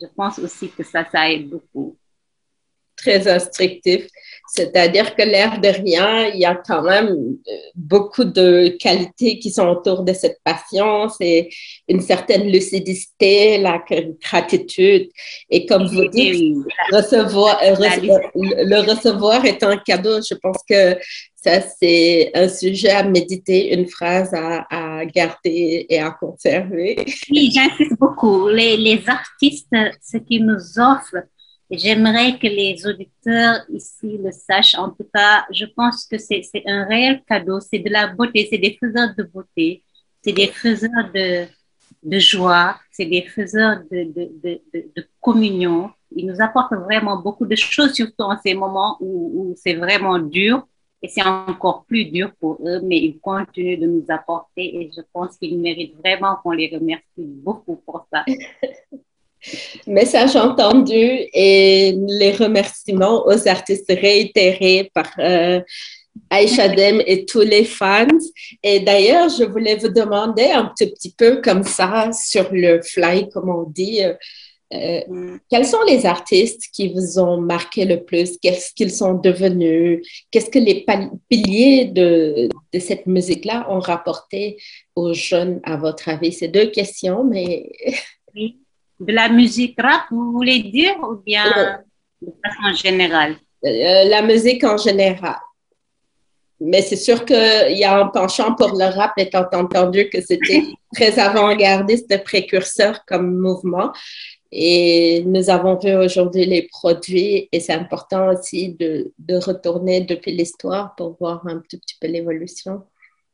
je 0.00 0.06
pense 0.14 0.38
aussi 0.38 0.70
que 0.70 0.82
ça, 0.82 1.04
ça 1.10 1.30
aide 1.30 1.48
beaucoup. 1.48 1.96
Très 3.06 3.22
instructif. 3.38 4.02
C'est-à-dire 4.56 5.08
que 5.16 5.24
l'air 5.32 5.60
de 5.60 5.70
rien, 5.82 6.28
il 6.32 6.38
y 6.40 6.44
a 6.44 6.54
quand 6.68 6.82
même 6.82 7.08
euh, 7.08 7.52
beaucoup 7.74 8.24
de 8.24 8.76
qualités 8.84 9.32
qui 9.40 9.50
sont 9.50 9.68
autour 9.74 9.98
de 10.08 10.12
cette 10.12 10.38
patience 10.44 11.14
et 11.20 11.38
une 11.88 12.00
certaine 12.00 12.46
lucidité, 12.56 13.58
la 13.58 13.76
gratitude. 14.26 15.06
Et 15.50 15.66
comme 15.68 15.86
vous 15.94 16.06
dites, 16.08 16.56
recevoir, 16.92 17.54
euh, 17.64 17.74
le 18.72 18.78
recevoir 18.90 19.44
est 19.44 19.62
un 19.72 19.78
cadeau. 19.88 20.16
Je 20.30 20.36
pense 20.44 20.60
que 20.70 20.82
ça, 21.44 21.60
c'est 21.78 22.30
un 22.42 22.48
sujet 22.48 22.90
à 22.90 23.02
méditer, 23.16 23.60
une 23.76 23.88
phrase 23.96 24.32
à, 24.32 24.66
à 24.70 25.04
garder 25.04 25.86
et 25.88 25.98
à 25.98 26.10
conserver. 26.22 26.90
Oui, 27.30 27.50
j'insiste 27.54 27.96
beaucoup. 27.98 28.48
Les, 28.48 28.76
les 28.76 29.00
artistes, 29.20 29.74
ce 30.10 30.18
qu'ils 30.18 30.46
nous 30.46 30.64
offrent, 30.78 31.24
J'aimerais 31.70 32.38
que 32.38 32.46
les 32.46 32.86
auditeurs 32.86 33.64
ici 33.70 34.18
le 34.18 34.30
sachent. 34.30 34.76
En 34.76 34.90
tout 34.90 35.06
cas, 35.12 35.44
je 35.50 35.64
pense 35.64 36.06
que 36.06 36.16
c'est 36.16 36.42
un 36.66 36.84
réel 36.84 37.22
cadeau. 37.26 37.58
C'est 37.60 37.80
de 37.80 37.90
la 37.90 38.06
beauté, 38.06 38.46
c'est 38.48 38.58
des 38.58 38.76
faiseurs 38.80 39.14
de 39.16 39.24
beauté, 39.24 39.82
c'est 40.22 40.32
des 40.32 40.46
faiseurs 40.46 41.10
de, 41.12 41.46
de 42.04 42.18
joie, 42.20 42.78
c'est 42.92 43.06
des 43.06 43.22
faiseurs 43.22 43.80
de, 43.90 44.04
de, 44.04 44.30
de, 44.44 44.60
de, 44.94 45.08
communion. 45.20 45.90
Ils 46.14 46.26
nous 46.26 46.40
apportent 46.40 46.74
vraiment 46.74 47.20
beaucoup 47.20 47.46
de 47.46 47.56
choses, 47.56 47.92
surtout 47.94 48.22
en 48.22 48.38
ces 48.40 48.54
moments 48.54 48.96
où, 49.00 49.50
où 49.50 49.54
c'est 49.56 49.74
vraiment 49.74 50.18
dur. 50.20 50.66
Et 51.02 51.08
c'est 51.08 51.22
encore 51.22 51.84
plus 51.84 52.06
dur 52.06 52.32
pour 52.40 52.58
eux, 52.66 52.80
mais 52.82 52.98
ils 52.98 53.18
continuent 53.20 53.78
de 53.78 53.86
nous 53.86 54.04
apporter 54.08 54.76
et 54.76 54.90
je 54.96 55.02
pense 55.12 55.36
qu'ils 55.36 55.58
méritent 55.58 55.96
vraiment 55.96 56.36
qu'on 56.42 56.52
les 56.52 56.70
remercie 56.74 57.04
beaucoup 57.18 57.76
pour 57.76 58.06
ça. 58.10 58.24
Message 59.86 60.34
entendu 60.36 60.94
et 60.94 61.94
les 62.08 62.32
remerciements 62.32 63.26
aux 63.26 63.46
artistes 63.46 63.88
réitérés 63.88 64.90
par 64.92 65.10
euh, 65.18 65.60
Aïcha 66.30 66.68
Dem 66.68 67.02
et 67.06 67.24
tous 67.24 67.42
les 67.42 67.64
fans. 67.64 68.06
Et 68.62 68.80
d'ailleurs, 68.80 69.28
je 69.28 69.44
voulais 69.44 69.76
vous 69.76 69.88
demander 69.88 70.46
un 70.46 70.64
petit, 70.66 70.90
petit 70.90 71.14
peu 71.16 71.40
comme 71.40 71.62
ça, 71.62 72.10
sur 72.12 72.52
le 72.52 72.82
fly, 72.82 73.28
comme 73.28 73.48
on 73.48 73.64
dit, 73.70 74.02
euh, 74.02 75.00
mm. 75.08 75.38
quels 75.48 75.66
sont 75.66 75.82
les 75.86 76.06
artistes 76.06 76.64
qui 76.72 76.92
vous 76.92 77.20
ont 77.20 77.40
marqué 77.40 77.84
le 77.84 78.02
plus? 78.02 78.38
Qu'est-ce 78.38 78.74
qu'ils 78.74 78.90
sont 78.90 79.14
devenus? 79.14 80.04
Qu'est-ce 80.32 80.50
que 80.50 80.58
les 80.58 80.84
piliers 81.28 81.84
de, 81.84 82.48
de 82.72 82.78
cette 82.80 83.06
musique-là 83.06 83.66
ont 83.70 83.80
rapporté 83.80 84.56
aux 84.96 85.12
jeunes, 85.14 85.60
à 85.62 85.76
votre 85.76 86.08
avis? 86.08 86.32
C'est 86.32 86.48
deux 86.48 86.66
questions, 86.66 87.22
mais... 87.22 87.70
Oui 88.34 88.56
de 89.00 89.12
la 89.12 89.28
musique 89.28 89.80
rap, 89.80 90.04
vous 90.10 90.32
voulez 90.32 90.62
dire, 90.62 90.96
ou 91.02 91.16
bien 91.16 91.82
de 92.22 92.32
façon 92.42 92.74
générale? 92.74 93.36
Euh, 93.64 94.04
La 94.08 94.22
musique 94.22 94.64
en 94.64 94.76
général. 94.76 95.36
Mais 96.58 96.80
c'est 96.80 96.96
sûr 96.96 97.24
qu'il 97.24 97.76
y 97.76 97.84
a 97.84 98.00
un 98.00 98.06
penchant 98.06 98.54
pour 98.54 98.72
le 98.72 98.86
rap, 98.86 99.12
étant 99.18 99.46
entendu 99.52 100.08
que 100.08 100.20
c'était 100.22 100.62
très 100.94 101.18
avant-gardiste, 101.18 102.22
précurseur 102.24 103.04
comme 103.06 103.36
mouvement. 103.38 103.92
Et 104.50 105.22
nous 105.26 105.50
avons 105.50 105.76
vu 105.78 105.94
aujourd'hui 105.94 106.46
les 106.46 106.62
produits 106.62 107.48
et 107.52 107.60
c'est 107.60 107.74
important 107.74 108.30
aussi 108.32 108.70
de, 108.70 109.12
de 109.18 109.36
retourner 109.36 110.00
depuis 110.00 110.32
l'histoire 110.32 110.94
pour 110.94 111.16
voir 111.20 111.46
un 111.46 111.58
tout 111.68 111.78
petit 111.78 111.96
peu 112.00 112.06
l'évolution. 112.06 112.84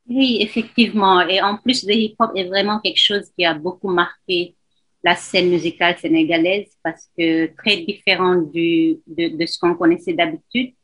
Oui, 0.08 0.38
effectivement. 0.40 1.20
Et 1.20 1.40
en 1.40 1.58
plus, 1.58 1.84
le 1.86 1.94
hip-hop 1.94 2.32
est 2.34 2.44
vraiment 2.44 2.80
quelque 2.80 2.98
chose 2.98 3.30
qui 3.36 3.44
a 3.44 3.54
beaucoup 3.54 3.90
marqué 3.90 4.56
la 5.04 5.16
scène 5.16 5.50
musicale 5.50 5.98
sénégalaise 5.98 6.70
parce 6.82 7.08
que 7.16 7.46
très 7.56 7.78
différent 7.78 8.36
du, 8.36 8.98
de, 9.06 9.36
de 9.36 9.46
ce 9.46 9.58
qu'on 9.58 9.74
connaissait 9.74 10.12
d'habitude. 10.12 10.74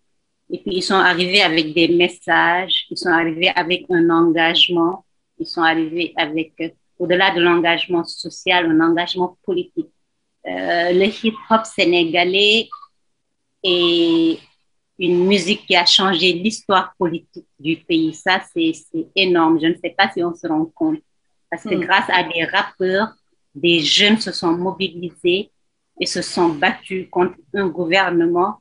Et 0.50 0.58
puis, 0.58 0.76
ils 0.76 0.82
sont 0.82 0.94
arrivés 0.94 1.42
avec 1.42 1.74
des 1.74 1.88
messages, 1.88 2.86
ils 2.90 2.96
sont 2.96 3.10
arrivés 3.10 3.50
avec 3.54 3.84
un 3.90 4.08
engagement, 4.10 5.04
ils 5.38 5.46
sont 5.46 5.62
arrivés 5.62 6.12
avec, 6.16 6.52
au-delà 6.98 7.32
de 7.34 7.40
l'engagement 7.40 8.04
social, 8.04 8.66
un 8.66 8.80
engagement 8.80 9.36
politique. 9.44 9.90
Euh, 10.46 10.92
le 10.92 11.04
hip-hop 11.04 11.64
sénégalais 11.64 12.68
est 13.62 14.38
une 14.98 15.26
musique 15.26 15.66
qui 15.66 15.76
a 15.76 15.84
changé 15.84 16.32
l'histoire 16.32 16.92
politique 16.98 17.46
du 17.60 17.76
pays. 17.76 18.14
Ça, 18.14 18.40
c'est 18.52 18.72
énorme. 19.14 19.60
Je 19.60 19.66
ne 19.66 19.74
sais 19.74 19.94
pas 19.96 20.10
si 20.10 20.24
on 20.24 20.34
se 20.34 20.46
rend 20.46 20.64
compte. 20.64 21.00
Parce 21.50 21.62
que 21.62 21.74
hmm. 21.74 21.80
grâce 21.80 22.08
à 22.08 22.24
des 22.24 22.44
rappeurs 22.44 23.12
des 23.60 23.80
jeunes 23.80 24.20
se 24.20 24.32
sont 24.32 24.52
mobilisés 24.52 25.50
et 26.00 26.06
se 26.06 26.22
sont 26.22 26.50
battus 26.50 27.08
contre 27.10 27.34
un 27.54 27.68
gouvernement 27.68 28.60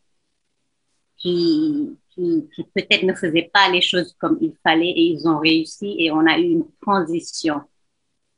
qui, 1.18 1.98
qui, 2.14 2.48
peut-être 2.74 3.04
ne 3.04 3.14
faisait 3.14 3.50
pas 3.54 3.70
les 3.70 3.82
choses 3.82 4.16
comme 4.20 4.38
il 4.42 4.54
fallait 4.64 4.90
et 4.90 5.04
ils 5.14 5.28
ont 5.28 5.40
réussi 5.40 5.96
et 6.00 6.12
on 6.12 6.26
a 6.26 6.38
eu 6.38 6.50
une 6.50 6.66
transition 6.82 7.62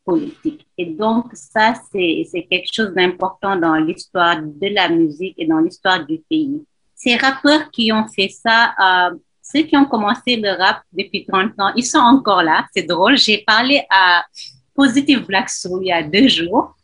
politique. 0.06 0.68
Et 0.78 0.88
donc 0.88 1.28
ça, 1.34 1.74
c'est 1.92 2.48
quelque 2.50 2.74
chose 2.74 2.94
d'important 2.94 3.56
dans 3.56 3.76
l'histoire 3.76 4.42
de 4.42 4.68
la 4.74 4.90
musique 4.90 5.36
et 5.38 5.46
dans 5.46 5.60
l'histoire 5.60 6.06
du 6.06 6.20
pays. 6.30 6.64
Ces 6.96 7.16
rappeurs 7.16 7.70
qui 7.72 7.92
ont 7.94 8.08
fait 8.08 8.30
ça, 8.30 8.74
euh, 8.80 9.16
ceux 9.42 9.64
qui 9.64 9.78
ont 9.78 9.86
commencé 9.86 10.36
le 10.36 10.52
rap 10.58 10.82
depuis 10.92 11.26
30 11.26 11.52
ans, 11.60 11.72
ils 11.76 11.86
sont 11.86 12.00
encore 12.00 12.44
là. 12.44 12.66
C'est 12.74 12.84
drôle. 12.84 13.18
J'ai 13.18 13.44
parlé 13.46 13.82
à 13.90 14.26
Positive 14.74 15.26
Black 15.26 15.50
Soul 15.50 15.82
il 15.84 15.88
y 15.88 15.92
a 15.92 16.04
deux 16.04 16.28
jours, 16.28 16.76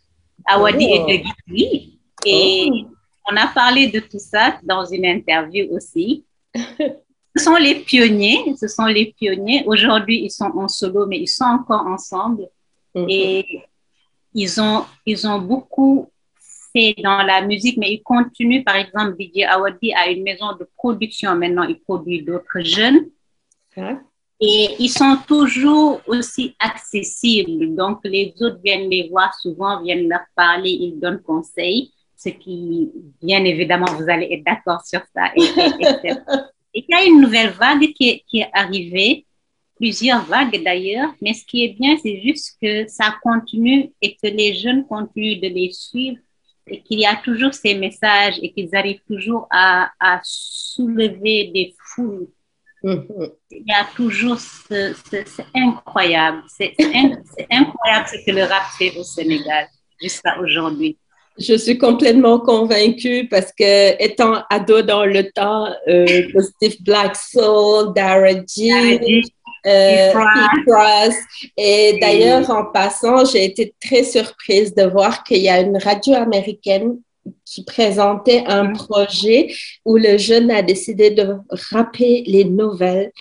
à 0.46 0.60
Wadi 0.60 0.86
et 0.86 1.00
de 1.00 1.24
Guitry. 1.24 2.00
Et 2.26 2.70
oh. 2.72 2.88
on 3.32 3.38
a 3.38 3.48
parlé 3.48 3.88
de 3.88 4.00
tout 4.00 4.20
ça 4.20 4.60
dans 4.64 4.86
une 4.86 5.06
interview 5.06 5.68
aussi. 5.72 6.26
ce 6.56 7.44
sont 7.44 7.56
les 7.56 7.76
pionniers, 7.76 8.56
ce 8.60 8.68
sont 8.68 8.86
les 8.86 9.14
pionniers. 9.18 9.64
Aujourd'hui, 9.66 10.24
ils 10.24 10.32
sont 10.32 10.52
en 10.56 10.68
solo, 10.68 11.06
mais 11.06 11.20
ils 11.20 11.28
sont 11.28 11.46
encore 11.46 11.86
ensemble. 11.86 12.48
Mm-hmm. 12.96 13.06
Et 13.10 13.62
ils 14.34 14.62
ont, 14.62 14.86
ils 15.06 15.28
ont 15.28 15.40
beaucoup 15.40 16.10
fait 16.74 16.96
dans 17.04 17.24
la 17.24 17.42
musique, 17.42 17.78
mais 17.78 17.92
ils 17.92 18.04
continuent. 18.04 18.64
Par 18.64 18.76
exemple, 18.76 19.16
DJ 19.20 19.44
Awadi 19.44 19.94
a 19.94 20.10
une 20.10 20.24
maison 20.24 20.56
de 20.60 20.68
production 20.76 21.36
maintenant, 21.36 21.64
il 21.64 21.80
produit 21.80 22.22
d'autres 22.24 22.62
jeunes. 22.62 23.10
Et 24.40 24.76
ils 24.80 24.90
sont 24.90 25.18
toujours 25.28 26.02
aussi 26.08 26.56
accessibles. 26.60 27.74
Donc, 27.76 28.00
les 28.04 28.34
autres 28.42 28.60
viennent 28.64 28.90
les 28.90 29.08
voir 29.10 29.34
souvent, 29.34 29.82
viennent 29.82 30.10
leur 30.10 30.26
parler, 30.36 30.72
ils 30.72 31.00
donnent 31.00 31.22
conseils, 31.22 31.94
ce 32.18 32.30
qui, 32.30 32.92
bien 33.22 33.44
évidemment, 33.46 33.86
vous 33.98 34.10
allez 34.10 34.28
être 34.32 34.44
d'accord 34.44 34.82
sur 34.86 35.02
ça. 35.14 35.32
Et, 35.38 35.42
il 36.74 36.86
y 36.90 36.94
a 36.94 37.06
une 37.06 37.22
nouvelle 37.22 37.52
vague 37.52 37.94
qui 37.94 38.10
est, 38.10 38.24
qui 38.28 38.40
est 38.40 38.50
arrivée, 38.52 39.26
plusieurs 39.78 40.26
vagues 40.26 40.62
d'ailleurs, 40.62 41.14
mais 41.22 41.34
ce 41.34 41.46
qui 41.46 41.64
est 41.64 41.70
bien, 41.70 41.96
c'est 42.04 42.20
juste 42.22 42.58
que 42.62 42.86
ça 42.88 43.16
continue 43.24 43.94
et 44.02 44.16
que 44.16 44.28
les 44.28 44.54
jeunes 44.56 44.86
continuent 44.86 45.40
de 45.40 45.48
les 45.48 45.72
suivre 45.72 46.18
et 46.68 46.82
qu'il 46.82 47.00
y 47.00 47.06
a 47.06 47.16
toujours 47.16 47.54
ces 47.54 47.76
messages 47.76 48.40
et 48.42 48.52
qu'ils 48.52 48.76
arrivent 48.76 49.04
toujours 49.08 49.48
à, 49.52 49.90
à 50.02 50.20
soulever 50.24 51.52
des 51.54 51.74
foules 51.80 52.28
il 52.86 53.64
y 53.66 53.74
a 53.74 53.86
toujours 53.96 54.40
ce, 54.40 54.94
c'est 55.12 55.46
incroyable, 55.56 56.44
c'est 56.48 56.74
incroyable 56.80 58.08
ce 58.08 58.26
que 58.26 58.32
le 58.32 58.44
rap 58.44 58.64
fait 58.78 58.96
au 58.98 59.04
Sénégal 59.04 59.68
jusqu'à 60.02 60.40
aujourd'hui. 60.40 60.98
Je 61.38 61.56
suis 61.56 61.78
complètement 61.78 62.40
convaincue 62.40 63.28
parce 63.30 63.52
que 63.52 64.02
étant 64.02 64.44
ado 64.50 64.82
dans 64.82 65.06
le 65.06 65.30
temps, 65.32 65.68
euh, 65.88 66.06
Steve 66.40 66.82
Black 66.82 67.16
Soul, 67.16 67.94
Dara 67.94 68.34
G, 68.48 69.22
euh, 69.66 70.14
Et 71.58 71.98
d'ailleurs, 72.00 72.50
en 72.52 72.66
passant, 72.66 73.26
j'ai 73.26 73.46
été 73.46 73.74
très 73.84 74.04
surprise 74.04 74.76
de 74.76 74.84
voir 74.84 75.24
qu'il 75.24 75.40
y 75.40 75.50
a 75.50 75.60
une 75.60 75.78
radio 75.78 76.14
américaine 76.14 77.00
qui 77.46 77.64
présentait 77.64 78.44
un 78.48 78.72
projet 78.72 79.54
où 79.84 79.98
le 79.98 80.18
jeune 80.18 80.52
a 80.52 80.62
décidé 80.62 81.12
de 81.12 81.36
rapper 81.72 82.24
les 82.28 82.46
nouvelles 82.46 83.12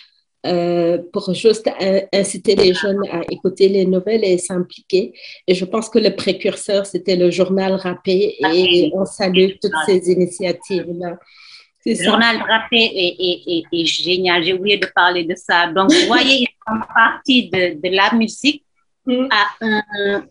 euh, 0.47 0.99
pour 1.11 1.33
juste 1.33 1.71
inciter 2.13 2.55
les 2.55 2.75
jeunes 2.75 3.01
à 3.11 3.23
écouter 3.31 3.69
les 3.69 3.87
nouvelles 3.87 4.25
et 4.25 4.37
s'impliquer. 4.37 5.15
Et 5.47 5.55
je 5.55 5.65
pense 5.65 5.89
que 5.89 5.99
le 5.99 6.15
précurseur, 6.15 6.85
c'était 6.85 7.17
le 7.17 7.31
journal 7.31 7.73
rappé 7.75 8.37
et 8.39 8.91
on 8.95 9.07
salue 9.07 9.53
toutes 9.61 9.73
ces 9.87 10.11
initiatives-là. 10.13 11.19
Le 11.87 11.95
journal 11.95 12.37
rappé 12.49 12.77
est, 12.77 13.65
est, 13.73 13.85
génial. 13.85 14.43
J'ai 14.45 14.55
oublié 14.55 14.79
de 14.79 14.89
parler 14.95 15.25
de 15.25 15.35
ça. 15.35 15.67
Donc, 15.71 15.93
vous 15.93 16.07
voyez, 16.07 16.41
ils 16.41 16.49
font 16.67 16.81
partie 16.95 17.49
de, 17.49 17.81
de 17.81 17.95
la 17.95 18.15
musique 18.15 18.64
Mm. 19.07 19.29
à, 19.31 19.45
un, 19.61 19.83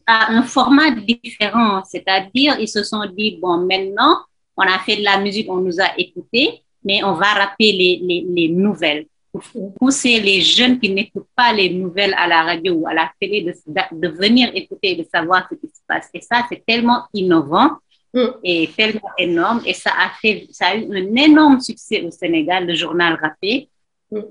à 0.07 0.31
un 0.33 0.43
format 0.43 0.91
différent. 0.91 1.83
C'est-à-dire, 1.85 2.57
ils 2.59 2.67
se 2.67 2.83
sont 2.83 3.05
dit, 3.17 3.37
bon, 3.41 3.57
maintenant, 3.65 4.17
on 4.57 4.63
a 4.63 4.79
fait 4.79 4.97
de 4.97 5.03
la 5.03 5.19
musique, 5.19 5.47
on 5.49 5.57
nous 5.57 5.79
a 5.79 5.89
écoutés, 5.97 6.63
mais 6.83 7.03
on 7.03 7.13
va 7.13 7.27
rappeler 7.33 7.71
les, 7.71 7.99
les, 8.03 8.25
les 8.27 8.49
nouvelles. 8.49 9.05
Pour 9.31 9.73
pousser 9.75 10.19
les 10.19 10.41
jeunes 10.41 10.79
qui 10.79 10.89
n'écoutent 10.91 11.27
pas 11.35 11.53
les 11.53 11.69
nouvelles 11.71 12.13
à 12.17 12.27
la 12.27 12.43
radio 12.43 12.73
ou 12.75 12.87
à 12.87 12.93
la 12.93 13.11
télé 13.19 13.41
de, 13.41 13.53
de 13.91 14.07
venir 14.09 14.51
écouter 14.53 14.91
et 14.91 14.95
de 14.95 15.07
savoir 15.11 15.47
ce 15.49 15.55
qui 15.55 15.67
se 15.67 15.81
passe. 15.87 16.09
Et 16.13 16.21
ça, 16.21 16.45
c'est 16.49 16.63
tellement 16.65 17.05
innovant. 17.13 17.71
mm. 18.13 18.27
et 18.43 18.69
tellement 18.77 19.09
énorme. 19.17 19.61
Et 19.65 19.73
ça 19.73 19.91
a, 19.91 20.09
fait, 20.21 20.47
ça 20.51 20.67
a 20.67 20.75
eu 20.75 20.85
un 20.85 21.15
énorme 21.15 21.59
succès 21.59 22.01
au 22.03 22.11
Sénégal, 22.11 22.67
le 22.67 22.75
journal 22.75 23.17
Rappé. 23.21 23.69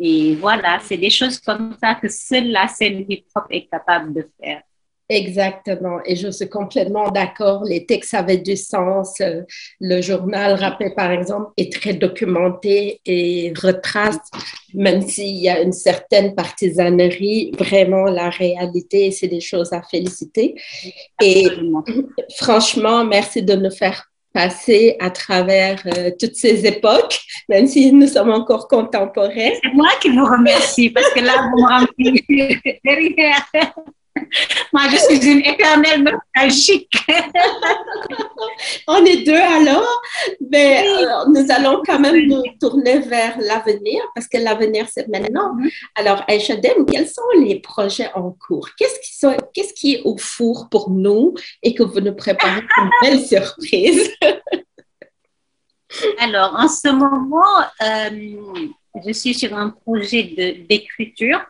Et 0.00 0.36
voilà, 0.36 0.80
c'est 0.84 0.96
des 0.96 1.10
choses 1.10 1.38
comme 1.38 1.76
ça 1.82 1.94
que 1.94 2.08
seule 2.08 2.50
la 2.50 2.68
scène 2.68 3.04
hip-hop 3.08 3.44
est 3.50 3.66
capable 3.66 4.14
de 4.14 4.28
faire. 4.40 4.62
Exactement. 5.08 5.98
Et 6.06 6.16
je 6.16 6.30
suis 6.30 6.48
complètement 6.48 7.10
d'accord. 7.10 7.64
Les 7.64 7.84
textes 7.84 8.14
avaient 8.14 8.38
du 8.38 8.56
sens. 8.56 9.20
Euh, 9.20 9.42
le 9.78 10.00
journal 10.00 10.54
Rappé, 10.54 10.90
par 10.94 11.10
exemple, 11.10 11.50
est 11.58 11.70
très 11.70 11.92
documenté 11.92 13.00
et 13.04 13.52
retrace, 13.60 14.18
même 14.72 15.02
s'il 15.02 15.36
y 15.36 15.50
a 15.50 15.60
une 15.60 15.72
certaine 15.72 16.34
partisanerie, 16.34 17.52
vraiment 17.58 18.04
la 18.04 18.30
réalité. 18.30 19.10
C'est 19.10 19.28
des 19.28 19.40
choses 19.40 19.72
à 19.74 19.82
féliciter. 19.82 20.54
Et 21.20 21.46
franchement, 22.36 23.04
merci 23.04 23.42
de 23.42 23.54
nous 23.54 23.70
faire 23.70 24.11
passer 24.32 24.96
à 25.00 25.10
travers 25.10 25.82
euh, 25.86 26.10
toutes 26.18 26.36
ces 26.36 26.66
époques, 26.66 27.20
même 27.48 27.66
si 27.66 27.92
nous 27.92 28.06
sommes 28.06 28.30
encore 28.30 28.68
contemporains. 28.68 29.52
C'est 29.62 29.74
moi 29.74 29.88
qui 30.00 30.10
vous 30.10 30.24
remercie 30.24 30.90
parce 30.90 31.10
que 31.10 31.20
là, 31.20 31.50
vous 31.50 31.62
me. 31.98 32.12
Moi, 34.72 34.82
je 34.90 34.96
suis 34.96 35.30
une 35.30 35.40
éternelle 35.40 36.02
nostalgique. 36.02 36.94
On 38.86 39.04
est 39.04 39.24
deux 39.24 39.34
alors, 39.34 40.02
mais 40.50 40.84
euh, 40.86 41.24
nous 41.28 41.50
allons 41.50 41.82
quand 41.84 41.98
même 41.98 42.26
nous 42.26 42.42
tourner 42.60 43.00
vers 43.00 43.38
l'avenir 43.38 44.02
parce 44.14 44.28
que 44.28 44.38
l'avenir, 44.38 44.86
c'est 44.92 45.08
maintenant. 45.08 45.54
Mm-hmm. 45.56 45.70
Alors, 45.96 46.24
Aïcha 46.28 46.56
quels 46.56 47.08
sont 47.08 47.22
les 47.38 47.60
projets 47.60 48.10
en 48.14 48.32
cours? 48.32 48.68
Qu'est-ce 48.76 49.00
qui, 49.00 49.36
qu'est-ce 49.54 49.74
qui 49.74 49.94
est 49.94 50.02
au 50.04 50.16
four 50.18 50.68
pour 50.68 50.90
nous 50.90 51.34
et 51.62 51.74
que 51.74 51.82
vous 51.82 52.00
nous 52.00 52.14
préparez 52.14 52.62
une 52.78 52.90
belle 53.02 53.24
surprise? 53.24 54.10
Alors, 56.18 56.54
en 56.56 56.68
ce 56.68 56.88
moment, 56.88 57.60
euh, 57.82 58.60
je 59.04 59.12
suis 59.12 59.34
sur 59.34 59.54
un 59.54 59.70
projet 59.70 60.22
d'écriture 60.68 61.40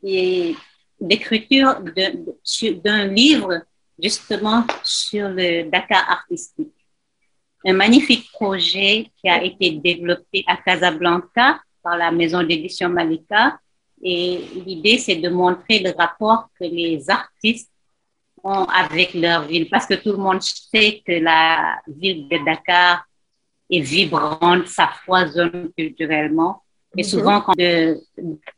qui 0.00 0.18
est 0.18 0.56
d'écriture 1.00 1.80
d'un 2.82 3.06
livre 3.06 3.62
justement 4.02 4.64
sur 4.82 5.28
le 5.28 5.70
Dakar 5.70 6.08
artistique. 6.10 6.72
Un 7.64 7.72
magnifique 7.72 8.30
projet 8.32 9.10
qui 9.20 9.28
a 9.28 9.42
été 9.42 9.70
développé 9.72 10.44
à 10.46 10.56
Casablanca 10.56 11.60
par 11.82 11.96
la 11.96 12.10
maison 12.10 12.42
d'édition 12.42 12.88
Malika. 12.88 13.58
Et 14.02 14.40
l'idée, 14.64 14.98
c'est 14.98 15.16
de 15.16 15.28
montrer 15.28 15.80
le 15.80 15.92
rapport 15.96 16.48
que 16.58 16.64
les 16.64 17.08
artistes 17.08 17.70
ont 18.44 18.64
avec 18.64 19.14
leur 19.14 19.46
ville. 19.46 19.68
Parce 19.68 19.86
que 19.86 19.94
tout 19.94 20.12
le 20.12 20.18
monde 20.18 20.42
sait 20.42 21.02
que 21.04 21.12
la 21.12 21.80
ville 21.88 22.28
de 22.28 22.44
Dakar 22.44 23.06
est 23.70 23.80
vibrante, 23.80 24.68
ça 24.68 24.90
foisonne 25.04 25.70
culturellement. 25.76 26.62
Et 26.96 27.02
souvent, 27.02 27.40
quand 27.40 27.54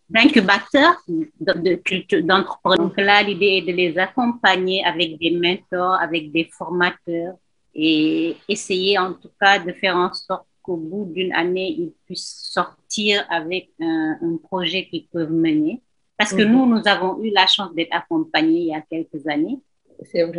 d'incubateurs 0.08 0.96
d'entrepreneurs. 1.38 2.78
Donc 2.78 2.96
là, 2.96 3.22
l'idée 3.22 3.58
est 3.58 3.62
de 3.62 3.72
les 3.72 3.98
accompagner 3.98 4.84
avec 4.84 5.18
des 5.18 5.30
mentors, 5.30 5.94
avec 5.94 6.32
des 6.32 6.48
formateurs 6.56 7.34
et 7.74 8.36
essayer 8.48 8.98
en 8.98 9.12
tout 9.12 9.30
cas 9.40 9.58
de 9.58 9.72
faire 9.72 9.96
en 9.96 10.12
sorte 10.12 10.46
qu'au 10.62 10.76
bout 10.76 11.10
d'une 11.12 11.32
année, 11.32 11.74
ils 11.78 11.92
puissent 12.06 12.50
sortir 12.52 13.24
avec 13.30 13.70
un, 13.80 14.38
projet 14.42 14.86
qu'ils 14.86 15.06
peuvent 15.08 15.32
mener. 15.32 15.82
Parce 16.16 16.32
que 16.32 16.42
mhm. 16.42 16.52
nous, 16.52 16.66
nous 16.66 16.88
avons 16.88 17.22
eu 17.22 17.30
la 17.30 17.46
chance 17.46 17.74
d'être 17.74 17.94
accompagnés 17.94 18.60
il 18.60 18.66
y 18.68 18.74
a 18.74 18.80
quelques 18.80 19.26
années 19.26 19.58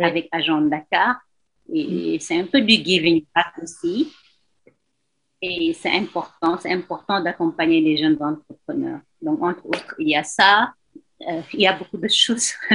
avec 0.02 0.28
Agent 0.32 0.62
Dakar. 0.62 1.16
Et 1.72 2.18
c'est 2.20 2.38
un 2.38 2.46
peu 2.46 2.60
du 2.60 2.74
giving 2.74 3.24
back 3.34 3.52
aussi. 3.62 4.12
Et 5.42 5.72
c'est 5.72 5.90
important, 5.90 6.58
c'est 6.58 6.72
important 6.72 7.22
d'accompagner 7.22 7.80
les 7.80 7.96
jeunes 7.96 8.18
entrepreneurs. 8.20 9.00
Donc, 9.22 9.42
entre 9.42 9.64
autres, 9.66 9.94
il 9.98 10.10
y 10.10 10.16
a 10.16 10.22
ça, 10.22 10.74
euh, 11.28 11.40
il 11.54 11.60
y 11.60 11.66
a 11.66 11.72
beaucoup 11.72 11.96
de 11.96 12.08
choses. 12.08 12.52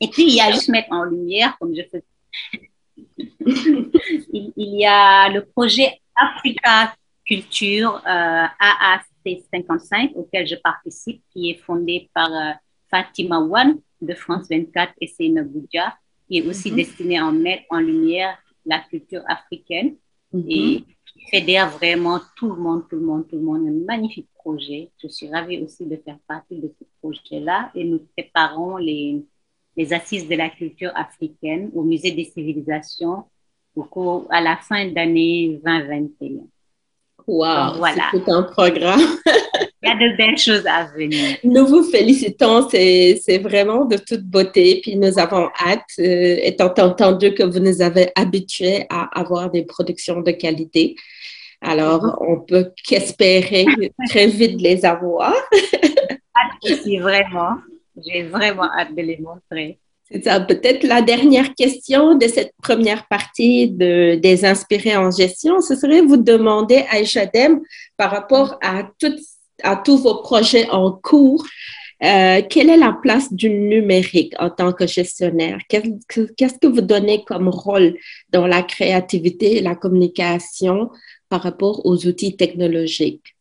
Et 0.00 0.08
puis, 0.08 0.22
il 0.22 0.34
y 0.34 0.40
a 0.40 0.52
juste 0.52 0.68
mettre 0.68 0.92
en 0.92 1.04
lumière, 1.04 1.56
comme 1.58 1.74
je 1.74 1.82
fais. 1.90 2.04
il, 4.32 4.52
y 4.56 4.86
a 4.86 5.28
le 5.30 5.44
projet 5.44 6.00
Africa 6.14 6.94
Culture 7.26 8.00
euh, 8.06 8.46
AAC55 9.26 10.14
auquel 10.14 10.46
je 10.46 10.54
participe, 10.56 11.22
qui 11.32 11.50
est 11.50 11.58
fondé 11.58 12.08
par 12.14 12.32
euh, 12.32 12.52
Fatima 12.90 13.38
One 13.38 13.80
de 14.00 14.14
France 14.14 14.46
24 14.48 14.92
et 15.00 15.06
Seyna 15.08 15.42
Boudja, 15.42 15.96
qui 16.28 16.38
est 16.38 16.46
aussi 16.46 16.70
mm-hmm. 16.70 16.76
destiné 16.76 17.18
à 17.18 17.30
mettre 17.30 17.64
en 17.70 17.80
lumière 17.80 18.38
la 18.64 18.80
culture 18.80 19.22
africaine. 19.28 19.96
Et 20.34 20.38
mhm. 20.38 20.84
qui 21.06 21.20
fédère 21.30 21.70
vraiment 21.70 22.20
tout 22.36 22.48
le 22.48 22.56
monde, 22.56 22.84
tout 22.88 22.96
le 22.96 23.02
monde, 23.02 23.26
tout 23.28 23.36
le 23.36 23.42
monde. 23.42 23.66
Un 23.66 23.84
magnifique 23.86 24.28
projet. 24.34 24.90
Je 25.02 25.08
suis 25.08 25.28
ravie 25.30 25.58
aussi 25.58 25.86
de 25.86 25.96
faire 25.96 26.18
partie 26.26 26.60
de 26.60 26.72
ce 26.78 26.84
projet-là 27.00 27.70
et 27.74 27.84
nous 27.84 28.00
préparons 28.16 28.76
les, 28.76 29.24
les 29.76 29.92
assises 29.92 30.28
de 30.28 30.34
la 30.34 30.50
culture 30.50 30.92
africaine 30.94 31.70
au 31.74 31.82
Musée 31.82 32.12
des 32.12 32.24
civilisations 32.24 33.24
au 33.76 34.26
à 34.30 34.40
la 34.40 34.56
fin 34.56 34.90
d'année 34.90 35.60
2021. 35.64 36.57
Wow, 37.28 37.76
voilà. 37.76 38.04
c'est 38.10 38.24
tout 38.24 38.32
un 38.32 38.42
programme. 38.42 39.02
Il 39.82 39.88
y 39.88 39.92
a 39.92 39.94
de 39.94 40.16
belles 40.16 40.38
choses 40.38 40.66
à 40.66 40.86
venir. 40.86 41.36
Nous 41.44 41.66
vous 41.66 41.82
félicitons, 41.84 42.68
c'est 42.70 43.38
vraiment 43.42 43.84
de 43.84 43.98
toute 43.98 44.22
beauté. 44.22 44.80
Puis 44.82 44.96
nous 44.96 45.18
avons 45.18 45.50
hâte, 45.64 45.84
euh, 46.00 46.36
étant 46.42 46.72
entendu 46.78 47.34
que 47.34 47.42
vous 47.42 47.60
nous 47.60 47.82
avez 47.82 48.10
habitués 48.16 48.86
à 48.88 49.20
avoir 49.20 49.50
des 49.50 49.64
productions 49.64 50.22
de 50.22 50.30
qualité. 50.30 50.96
Alors, 51.60 52.02
mm-hmm. 52.02 52.26
on 52.28 52.40
peut 52.40 52.72
qu'espérer 52.82 53.66
très 54.08 54.26
vite 54.26 54.60
les 54.60 54.86
avoir. 54.86 55.34
hâte 55.34 56.64
aussi, 56.64 56.98
vraiment. 56.98 57.58
J'ai 58.06 58.22
vraiment 58.22 58.70
hâte 58.72 58.94
de 58.96 59.02
les 59.02 59.18
montrer. 59.18 59.78
C'est 60.10 60.24
ça. 60.24 60.40
Peut-être 60.40 60.84
la 60.84 61.02
dernière 61.02 61.54
question 61.54 62.16
de 62.16 62.26
cette 62.26 62.52
première 62.62 63.06
partie 63.08 63.68
de, 63.68 64.14
des 64.14 64.44
inspirés 64.44 64.96
en 64.96 65.10
gestion, 65.10 65.60
ce 65.60 65.76
serait 65.76 66.00
vous 66.00 66.16
demander, 66.16 66.84
Aïcha 66.90 67.26
Dem, 67.26 67.60
par 67.96 68.10
rapport 68.10 68.58
à, 68.62 68.84
à 69.62 69.76
tous 69.76 69.98
vos 69.98 70.22
projets 70.22 70.68
en 70.70 70.92
cours, 70.92 71.44
euh, 72.02 72.42
quelle 72.48 72.70
est 72.70 72.76
la 72.76 72.92
place 72.92 73.32
du 73.32 73.50
numérique 73.50 74.32
en 74.38 74.50
tant 74.50 74.72
que 74.72 74.86
gestionnaire? 74.86 75.58
Qu'est-ce 75.68 76.58
que 76.58 76.66
vous 76.68 76.80
donnez 76.80 77.24
comme 77.24 77.48
rôle 77.48 77.96
dans 78.30 78.46
la 78.46 78.62
créativité 78.62 79.56
et 79.56 79.60
la 79.60 79.74
communication 79.74 80.90
par 81.28 81.42
rapport 81.42 81.84
aux 81.84 82.06
outils 82.06 82.36
technologiques? 82.36 83.34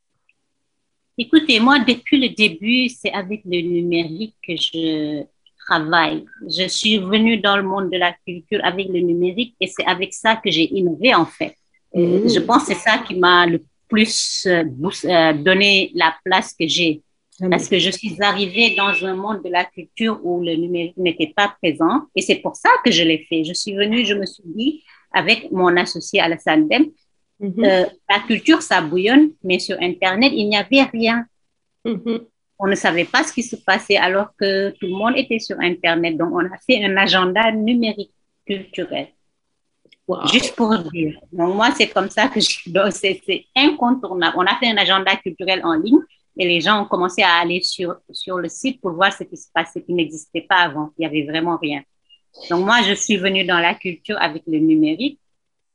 Écoutez, 1.19 1.60
moi, 1.60 1.80
depuis 1.80 2.19
le 2.19 2.30
début, 2.36 2.89
c'est 2.89 3.12
avec 3.12 3.41
le 3.45 3.62
numérique 3.62 4.36
que 4.45 4.56
je, 4.56 5.23
travail. 5.67 6.25
Je 6.47 6.67
suis 6.67 6.97
venue 6.97 7.38
dans 7.38 7.58
le 7.58 7.63
monde 7.63 7.89
de 7.91 7.97
la 7.97 8.13
culture 8.25 8.60
avec 8.63 8.88
le 8.88 8.99
numérique 8.99 9.56
et 9.60 9.67
c'est 9.67 9.86
avec 9.86 10.13
ça 10.13 10.36
que 10.36 10.49
j'ai 10.49 10.73
innové 10.73 11.13
en 11.13 11.25
fait. 11.25 11.56
Mmh. 11.93 12.27
Je 12.27 12.39
pense 12.39 12.65
que 12.65 12.73
c'est 12.73 12.80
ça 12.80 12.97
qui 12.99 13.15
m'a 13.15 13.45
le 13.45 13.63
plus 13.88 14.45
euh, 14.47 14.63
euh, 15.06 15.34
donné 15.34 15.91
la 15.95 16.15
place 16.23 16.53
que 16.53 16.67
j'ai. 16.67 17.01
Ah 17.39 17.49
Parce 17.51 17.69
que 17.69 17.77
je 17.77 17.91
suis 17.91 18.15
arrivée 18.21 18.75
dans 18.75 18.93
un 19.06 19.15
monde 19.15 19.43
de 19.43 19.49
la 19.49 19.63
culture 19.63 20.19
où 20.23 20.43
le 20.43 20.56
numérique 20.56 20.97
n'était 20.97 21.34
pas 21.36 21.56
présent 21.62 22.01
et 22.15 22.21
c'est 22.21 22.38
pour 22.38 22.56
ça 22.56 22.69
que 22.84 22.91
je 22.91 23.03
l'ai 23.03 23.25
fait. 23.30 23.43
Je 23.43 23.53
suis 23.53 23.73
venue, 23.73 24.06
je 24.06 24.15
me 24.15 24.25
suis 24.25 24.43
dit, 24.45 24.84
avec 25.12 25.51
mon 25.51 25.75
associé 25.77 26.19
Alassane 26.19 26.67
Dem, 26.67 26.86
mmh. 27.39 27.63
euh, 27.63 27.86
la 28.10 28.19
culture, 28.27 28.62
ça 28.62 28.82
bouillonne, 28.82 29.32
mais 29.43 29.60
sur 29.60 29.77
Internet, 29.80 30.32
il 30.36 30.49
n'y 30.49 30.58
avait 30.58 30.84
rien. 30.84 31.25
Mmh 31.86 32.17
on 32.59 32.67
ne 32.67 32.75
savait 32.75 33.05
pas 33.05 33.23
ce 33.23 33.33
qui 33.33 33.43
se 33.43 33.55
passait 33.55 33.97
alors 33.97 34.29
que 34.39 34.71
tout 34.71 34.87
le 34.87 34.93
monde 34.93 35.13
était 35.15 35.39
sur 35.39 35.59
Internet. 35.59 36.17
Donc, 36.17 36.29
on 36.33 36.45
a 36.45 36.57
fait 36.65 36.83
un 36.83 36.97
agenda 36.97 37.51
numérique 37.51 38.13
culturel. 38.45 39.09
Juste 40.31 40.55
pour 40.55 40.75
dire. 40.77 41.19
Donc, 41.31 41.55
moi, 41.55 41.69
c'est 41.75 41.89
comme 41.89 42.09
ça 42.09 42.29
que 42.29 42.39
c'est 42.91 43.45
incontournable. 43.55 44.35
On 44.37 44.45
a 44.45 44.55
fait 44.57 44.67
un 44.67 44.77
agenda 44.77 45.15
culturel 45.17 45.61
en 45.63 45.73
ligne 45.73 45.99
et 46.37 46.47
les 46.47 46.61
gens 46.61 46.81
ont 46.81 46.85
commencé 46.85 47.21
à 47.21 47.35
aller 47.41 47.61
sur, 47.61 47.97
sur 48.11 48.37
le 48.37 48.47
site 48.47 48.79
pour 48.81 48.91
voir 48.93 49.11
ce 49.11 49.23
qui 49.23 49.37
se 49.37 49.47
passait, 49.53 49.83
qui 49.83 49.93
n'existait 49.93 50.45
pas 50.47 50.57
avant. 50.57 50.91
Il 50.97 51.01
n'y 51.01 51.05
avait 51.07 51.29
vraiment 51.29 51.57
rien. 51.57 51.81
Donc, 52.49 52.65
moi, 52.65 52.81
je 52.83 52.93
suis 52.93 53.17
venue 53.17 53.45
dans 53.45 53.59
la 53.59 53.75
culture 53.75 54.17
avec 54.19 54.43
le 54.47 54.59
numérique 54.59 55.19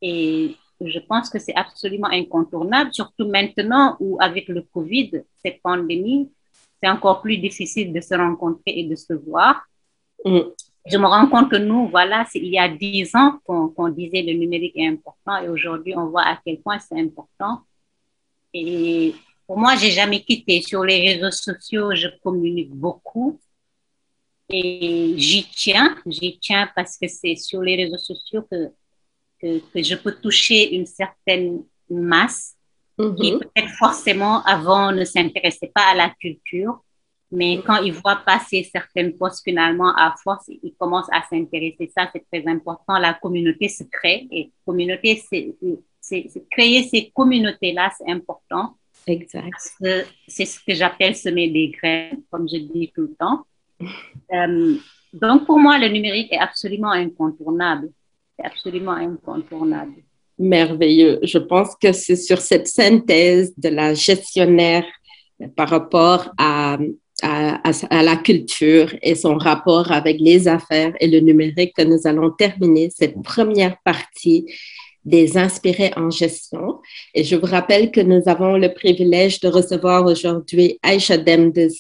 et 0.01 0.57
je 0.81 0.99
pense 0.99 1.29
que 1.31 1.39
c'est 1.39 1.55
absolument 1.55 2.09
incontournable, 2.09 2.93
surtout 2.93 3.29
maintenant 3.29 3.97
où, 4.01 4.17
avec 4.21 4.49
le 4.49 4.63
Covid, 4.63 5.23
cette 5.45 5.61
pandémie, 5.63 6.31
c'est 6.83 6.91
encore 6.91 7.21
plus 7.23 7.39
difficile 7.39 7.93
de 7.93 8.01
se 8.01 8.15
rencontrer 8.15 8.73
et 8.81 8.85
de 8.85 8.97
se 8.97 9.13
voir. 9.13 9.63
Mm. 10.25 10.41
Je 10.87 10.99
me 10.99 11.07
rends 11.07 11.29
compte 11.29 11.49
que 11.49 11.57
nous, 11.57 11.89
voilà, 11.89 12.27
il 12.35 12.47
y 12.47 12.59
a 12.59 12.69
dix 12.69 13.15
ans 13.15 13.39
qu'on 13.45 13.89
disait 13.89 14.23
le 14.23 14.33
numérique 14.33 14.77
est 14.77 14.89
important 14.89 15.41
et 15.41 15.49
aujourd'hui, 15.49 15.95
on 15.97 16.07
voit 16.07 16.27
à 16.27 16.41
quel 16.45 16.59
point 16.61 16.81
c'est 16.81 16.99
important. 16.99 17.61
Et 18.53 19.15
pour 19.47 19.59
moi, 19.59 19.77
j'ai 19.77 19.93
jamais 19.93 20.23
quitté. 20.23 20.61
Sur 20.61 20.83
les 20.83 21.09
réseaux 21.09 21.31
sociaux, 21.31 21.95
je 21.95 22.09
communique 22.23 22.71
beaucoup. 22.71 23.39
Et 24.51 25.15
j'y 25.17 25.47
tiens, 25.55 25.97
j'y 26.05 26.39
tiens 26.41 26.69
parce 26.75 26.99
que 26.99 27.07
c'est 27.07 27.37
sur 27.37 27.63
les 27.63 27.77
réseaux 27.77 27.99
sociaux 27.99 28.43
que, 28.51 28.73
que, 29.41 29.83
je 29.83 29.95
peux 29.95 30.15
toucher 30.17 30.75
une 30.75 30.87
certaine 30.87 31.63
masse 31.89 32.57
qui 32.97 33.33
mhm. 33.33 33.39
peut-être 33.41 33.71
forcément 33.79 34.43
avant 34.45 34.93
ne 34.93 35.05
s'intéressait 35.05 35.73
pas 35.75 35.91
à 35.93 35.95
la 35.95 36.11
culture, 36.21 36.83
mais 37.31 37.63
quand 37.65 37.83
ils 37.83 37.93
voient 37.93 38.21
passer 38.27 38.69
certaines 38.71 39.17
postes 39.17 39.43
finalement, 39.43 39.95
à 39.97 40.15
force, 40.23 40.45
ils 40.49 40.75
commencent 40.79 41.11
à 41.13 41.23
s'intéresser. 41.23 41.91
Ça, 41.97 42.11
c'est 42.13 42.25
très 42.31 42.47
important. 42.47 42.99
La 42.99 43.15
communauté 43.15 43.69
se 43.69 43.85
crée 43.85 44.29
et 44.31 44.53
communauté, 44.67 45.23
c'est 45.29 46.27
créer 46.51 46.83
ces 46.83 47.11
communautés-là, 47.15 47.91
c'est 47.97 48.11
important. 48.11 48.77
Exact. 49.07 49.51
C'est 50.29 50.45
ce 50.45 50.61
que 50.61 50.75
j'appelle 50.75 51.17
semer 51.17 51.49
des 51.49 51.71
graines, 51.71 52.23
comme 52.31 52.47
je 52.49 52.59
dis 52.59 52.93
tout 52.95 53.03
le 53.03 53.15
temps. 53.15 53.47
Euh, 54.33 54.77
donc, 55.13 55.45
pour 55.45 55.59
moi, 55.59 55.79
le 55.79 55.89
numérique 55.89 56.33
est 56.33 56.39
absolument 56.39 56.93
incontournable. 56.93 57.91
C'est 58.39 58.47
absolument 58.47 58.93
incontournable. 58.93 59.93
Merveilleux. 60.39 61.19
Je 61.23 61.39
pense 61.39 61.75
que 61.81 61.93
c'est 61.93 62.17
sur 62.17 62.41
cette 62.41 62.67
synthèse 62.67 63.53
de 63.57 63.69
la 63.69 63.95
gestionnaire 63.95 64.85
par 65.57 65.69
rapport 65.69 66.31
à, 66.39 66.79
la 67.23 68.17
culture 68.17 68.93
et 69.01 69.15
son 69.15 69.37
rapport 69.37 69.93
avec 69.93 70.17
les 70.19 70.49
affaires 70.49 70.93
et 70.99 71.07
le 71.07 71.21
numérique 71.21 71.73
que 71.77 71.83
nous 71.83 72.01
allons 72.05 72.33
terminer 72.33 72.91
cette 72.91 73.23
première 73.23 73.77
partie 73.85 74.45
des 75.05 75.37
inspirés 75.37 75.93
en 75.97 76.11
gestion. 76.11 76.81
Et 77.15 77.23
je 77.23 77.37
vous 77.37 77.47
rappelle 77.47 77.93
que 77.93 78.01
nous 78.01 78.23
avons 78.27 78.57
le 78.57 78.75
privilège 78.75 79.39
de 79.39 79.49
recevoir 79.49 80.05
aujourd'hui 80.05 80.81
Aisha 80.85 81.17
Demdes 81.17 81.71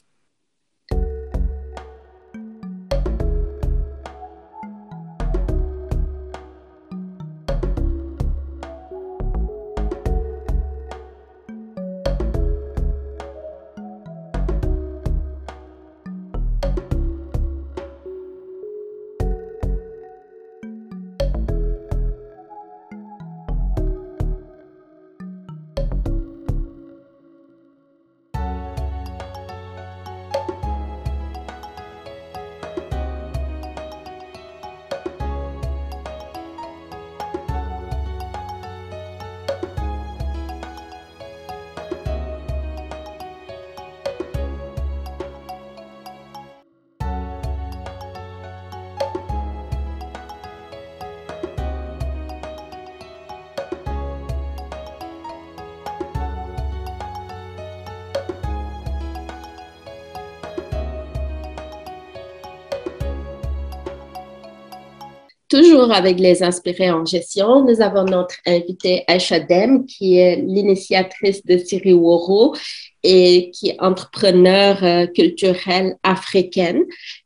Toujours 65.53 65.93
avec 65.93 66.19
les 66.19 66.43
inspirés 66.43 66.91
en 66.91 67.05
gestion, 67.05 67.63
nous 67.63 67.83
avons 67.83 68.05
notre 68.05 68.37
invitée 68.47 69.05
Aisha 69.07 69.39
qui 69.87 70.17
est 70.17 70.37
l'initiatrice 70.37 71.45
de 71.45 71.59
Siriworo 71.59 72.57
et 73.03 73.51
qui 73.51 73.69
est 73.69 73.77
entrepreneur 73.79 74.83
euh, 74.83 75.07
culturelle 75.09 75.99
africaine. 76.03 76.85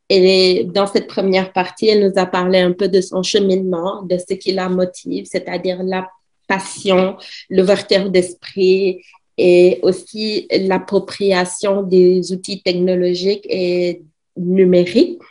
Et 0.09 0.65
dans 0.65 0.89
cette 0.89 1.07
première 1.07 1.53
partie, 1.53 1.87
elle 1.87 2.05
nous 2.05 2.19
a 2.21 2.27
parlé 2.27 2.59
un 2.59 2.73
peu 2.73 2.89
de 2.89 3.01
son 3.01 3.23
cheminement, 3.23 4.03
de 4.03 4.19
ce 4.19 4.35
qui 4.35 4.51
la 4.51 4.69
motive, 4.69 5.27
c'est-à-dire 5.31 5.85
la 5.85 6.09
passion, 6.49 7.19
l'ouverture 7.49 8.11
d'esprit 8.11 9.05
et 9.39 9.79
aussi 9.83 10.49
l'appropriation 10.51 11.85
des 11.85 12.33
outils 12.33 12.61
technologiques 12.61 13.47
et 13.49 14.03
numériques 14.37 15.23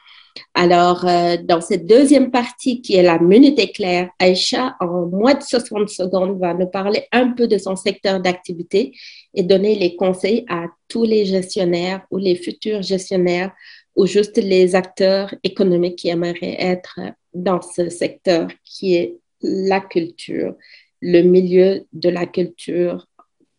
alors, 0.53 1.05
euh, 1.05 1.37
dans 1.41 1.61
cette 1.61 1.85
deuxième 1.85 2.31
partie 2.31 2.81
qui 2.81 2.95
est 2.95 3.03
la 3.03 3.19
minute 3.19 3.59
éclair, 3.59 4.09
Aïcha, 4.19 4.75
en 4.79 5.05
moins 5.05 5.33
de 5.33 5.43
60 5.43 5.89
secondes, 5.89 6.39
va 6.39 6.53
nous 6.53 6.67
parler 6.67 7.07
un 7.11 7.31
peu 7.31 7.47
de 7.47 7.57
son 7.57 7.75
secteur 7.75 8.19
d'activité 8.19 8.93
et 9.33 9.43
donner 9.43 9.75
les 9.75 9.95
conseils 9.95 10.45
à 10.49 10.65
tous 10.87 11.03
les 11.03 11.25
gestionnaires 11.25 12.05
ou 12.11 12.17
les 12.17 12.35
futurs 12.35 12.81
gestionnaires 12.81 13.51
ou 13.95 14.05
juste 14.05 14.37
les 14.37 14.75
acteurs 14.75 15.33
économiques 15.43 15.97
qui 15.97 16.09
aimeraient 16.09 16.57
être 16.59 16.99
dans 17.33 17.61
ce 17.61 17.89
secteur 17.89 18.47
qui 18.63 18.95
est 18.95 19.17
la 19.41 19.79
culture, 19.79 20.55
le 21.01 21.21
milieu 21.21 21.85
de 21.93 22.09
la 22.09 22.25
culture 22.25 23.07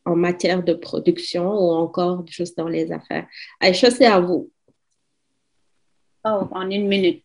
en 0.05 0.15
matière 0.15 0.63
de 0.63 0.75
production 0.75 1.49
ou 1.51 1.73
encore 1.73 2.25
juste 2.29 2.57
dans 2.57 2.69
les 2.69 2.93
affaires. 2.93 3.27
Aïcha, 3.61 3.91
c'est 3.91 4.07
à 4.07 4.21
vous. 4.21 4.51
Oh, 6.29 6.49
en 6.51 6.69
une 6.71 6.89
minute. 6.89 7.23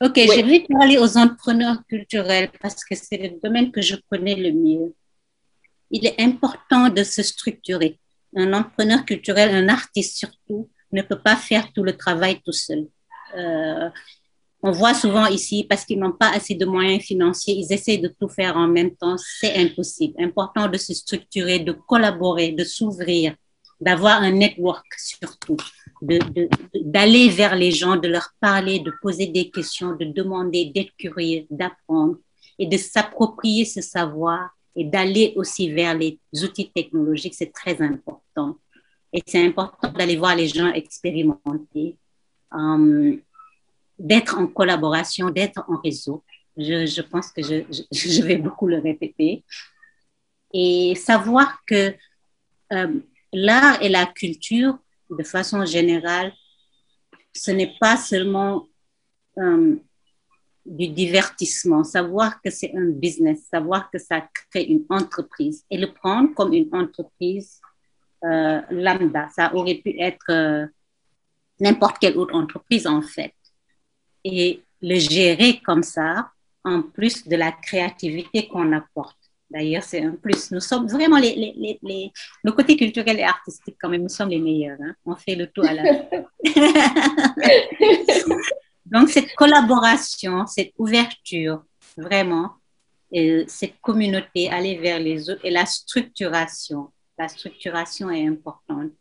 Ok, 0.00 0.16
je 0.16 0.44
vais 0.44 0.66
parler 0.68 0.98
aux 0.98 1.16
entrepreneurs 1.16 1.78
culturels 1.88 2.50
parce 2.60 2.84
que 2.84 2.96
c'est 2.96 3.16
le 3.16 3.40
domaine 3.40 3.70
que 3.70 3.80
je 3.80 3.94
connais 4.10 4.34
le 4.34 4.50
mieux. 4.50 4.94
Il 5.92 6.04
est 6.06 6.20
important 6.20 6.88
de 6.88 7.04
se 7.04 7.22
structurer. 7.22 8.00
Un 8.34 8.52
entrepreneur 8.52 9.04
culturel, 9.04 9.54
un 9.54 9.68
artiste 9.68 10.16
surtout, 10.18 10.68
ne 10.90 11.02
peut 11.02 11.20
pas 11.20 11.36
faire 11.36 11.72
tout 11.72 11.84
le 11.84 11.96
travail 11.96 12.40
tout 12.44 12.52
seul. 12.52 12.88
Euh, 13.36 13.88
on 14.60 14.72
voit 14.72 14.94
souvent 14.94 15.26
ici, 15.26 15.64
parce 15.68 15.84
qu'ils 15.84 16.00
n'ont 16.00 16.18
pas 16.24 16.30
assez 16.30 16.56
de 16.56 16.66
moyens 16.66 17.02
financiers, 17.02 17.54
ils 17.54 17.72
essaient 17.72 17.98
de 17.98 18.08
tout 18.08 18.28
faire 18.28 18.56
en 18.56 18.66
même 18.66 18.96
temps. 18.96 19.16
C'est 19.18 19.54
impossible. 19.56 20.14
Important 20.18 20.66
de 20.68 20.78
se 20.78 20.94
structurer, 20.94 21.60
de 21.60 21.72
collaborer, 21.72 22.50
de 22.50 22.64
s'ouvrir, 22.64 23.36
d'avoir 23.80 24.20
un 24.22 24.32
network 24.32 24.86
surtout 24.98 25.56
d'aller 26.02 27.28
vers 27.28 27.54
les 27.54 27.70
gens, 27.70 27.96
de 27.96 28.08
leur 28.08 28.30
parler, 28.40 28.80
de 28.80 28.92
poser 29.00 29.26
des 29.26 29.50
questions, 29.50 29.94
de 29.94 30.04
demander, 30.04 30.72
d'être 30.74 30.92
curieux, 30.98 31.46
d'apprendre 31.48 32.16
et 32.58 32.66
de 32.66 32.76
s'approprier 32.76 33.64
ce 33.64 33.80
savoir 33.80 34.50
et 34.74 34.84
d'aller 34.84 35.32
aussi 35.36 35.70
vers 35.70 35.96
les 35.96 36.18
outils 36.42 36.72
technologiques, 36.74 37.34
c'est 37.34 37.52
très 37.52 37.80
important. 37.80 38.58
Et 39.12 39.22
c'est 39.26 39.44
important 39.44 39.92
d'aller 39.92 40.16
voir 40.16 40.34
les 40.34 40.48
gens 40.48 40.72
expérimenter, 40.72 41.96
euh, 42.54 43.16
d'être 43.98 44.38
en 44.38 44.46
collaboration, 44.46 45.30
d'être 45.30 45.62
en 45.68 45.76
réseau. 45.76 46.24
Je, 46.56 47.02
pense 47.02 47.30
que 47.30 47.42
je, 47.42 48.22
vais 48.22 48.36
beaucoup 48.36 48.66
le 48.66 48.78
répéter. 48.78 49.44
Et 50.52 50.94
savoir 50.96 51.62
que 51.66 51.94
euh, 52.72 53.00
l'art 53.32 53.80
et 53.82 53.88
la 53.88 54.06
culture 54.06 54.78
de 55.12 55.22
façon 55.22 55.64
générale, 55.64 56.32
ce 57.34 57.50
n'est 57.50 57.74
pas 57.80 57.96
seulement 57.96 58.66
euh, 59.38 59.76
du 60.64 60.88
divertissement, 60.88 61.84
savoir 61.84 62.40
que 62.40 62.50
c'est 62.50 62.72
un 62.76 62.90
business, 62.90 63.46
savoir 63.50 63.90
que 63.90 63.98
ça 63.98 64.28
crée 64.50 64.64
une 64.64 64.84
entreprise 64.88 65.64
et 65.70 65.78
le 65.78 65.92
prendre 65.92 66.34
comme 66.34 66.52
une 66.52 66.68
entreprise 66.72 67.60
euh, 68.24 68.60
lambda. 68.70 69.28
Ça 69.34 69.54
aurait 69.54 69.76
pu 69.76 69.98
être 69.98 70.30
euh, 70.30 70.66
n'importe 71.60 71.98
quelle 71.98 72.16
autre 72.16 72.34
entreprise 72.34 72.86
en 72.86 73.02
fait. 73.02 73.34
Et 74.24 74.62
le 74.80 74.96
gérer 74.96 75.60
comme 75.64 75.82
ça, 75.82 76.30
en 76.64 76.82
plus 76.82 77.26
de 77.26 77.34
la 77.34 77.50
créativité 77.50 78.46
qu'on 78.46 78.72
apporte. 78.72 79.21
D'ailleurs, 79.52 79.82
c'est 79.82 80.02
un 80.02 80.12
plus. 80.12 80.50
Nous 80.50 80.60
sommes 80.60 80.88
vraiment 80.88 81.18
les, 81.18 81.34
les, 81.34 81.78
les, 81.82 82.10
nos 82.42 82.54
côtés 82.54 82.74
culturels 82.74 83.18
et 83.18 83.22
artistiques, 83.22 83.76
quand 83.78 83.90
même, 83.90 84.02
nous 84.02 84.08
sommes 84.08 84.30
les 84.30 84.38
meilleurs. 84.38 84.78
Hein. 84.82 84.94
On 85.04 85.14
fait 85.14 85.34
le 85.34 85.46
tout 85.48 85.60
à 85.62 85.74
la 85.74 85.82
Donc, 88.86 89.10
cette 89.10 89.34
collaboration, 89.34 90.46
cette 90.46 90.72
ouverture, 90.78 91.64
vraiment, 91.98 92.52
et 93.10 93.44
cette 93.46 93.78
communauté, 93.82 94.48
aller 94.48 94.78
vers 94.78 94.98
les 94.98 95.28
autres 95.28 95.44
et 95.44 95.50
la 95.50 95.66
structuration. 95.66 96.90
La 97.18 97.28
structuration 97.28 98.10
est 98.10 98.26
importante. 98.26 98.92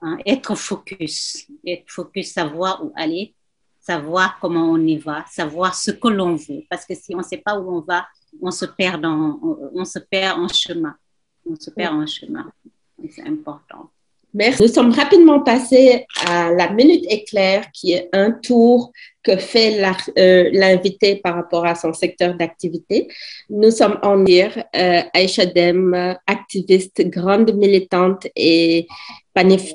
Hein. 0.00 0.16
Être 0.24 0.54
focus, 0.54 1.46
être 1.66 1.84
focus, 1.90 2.32
savoir 2.32 2.82
où 2.82 2.92
aller, 2.96 3.34
savoir 3.78 4.38
comment 4.40 4.70
on 4.70 4.78
y 4.78 4.96
va, 4.96 5.24
savoir 5.30 5.74
ce 5.74 5.90
que 5.90 6.08
l'on 6.08 6.34
veut. 6.34 6.64
Parce 6.70 6.86
que 6.86 6.94
si 6.94 7.14
on 7.14 7.18
ne 7.18 7.22
sait 7.22 7.36
pas 7.36 7.58
où 7.58 7.70
on 7.70 7.80
va, 7.80 8.06
on 8.42 8.50
se 8.50 8.64
perd, 8.64 9.02
dans, 9.02 9.38
on, 9.74 9.84
se 9.84 9.98
perd 9.98 10.38
en 10.38 10.48
chemin. 10.48 10.94
On 11.48 11.56
se 11.56 11.70
perd 11.70 11.94
en 11.94 12.06
chemin. 12.06 12.50
C'est 13.10 13.26
important. 13.26 13.90
Merci. 14.34 14.62
Nous 14.62 14.68
sommes 14.68 14.92
rapidement 14.92 15.40
passés 15.40 16.04
à 16.26 16.50
la 16.52 16.70
minute 16.70 17.04
éclair, 17.08 17.70
qui 17.72 17.92
est 17.92 18.08
un 18.12 18.32
tour 18.32 18.92
que 19.22 19.36
fait 19.36 19.82
euh, 20.18 20.50
l'invité 20.52 21.16
par 21.16 21.36
rapport 21.36 21.64
à 21.64 21.74
son 21.74 21.94
secteur 21.94 22.34
d'activité. 22.34 23.08
Nous 23.48 23.70
sommes 23.70 23.98
en 24.02 24.16
lire 24.16 24.52
euh, 24.76 25.00
Aïcha 25.14 25.46
Dem, 25.46 26.16
activiste, 26.26 27.08
grande 27.08 27.54
militante 27.54 28.26
et 28.36 28.86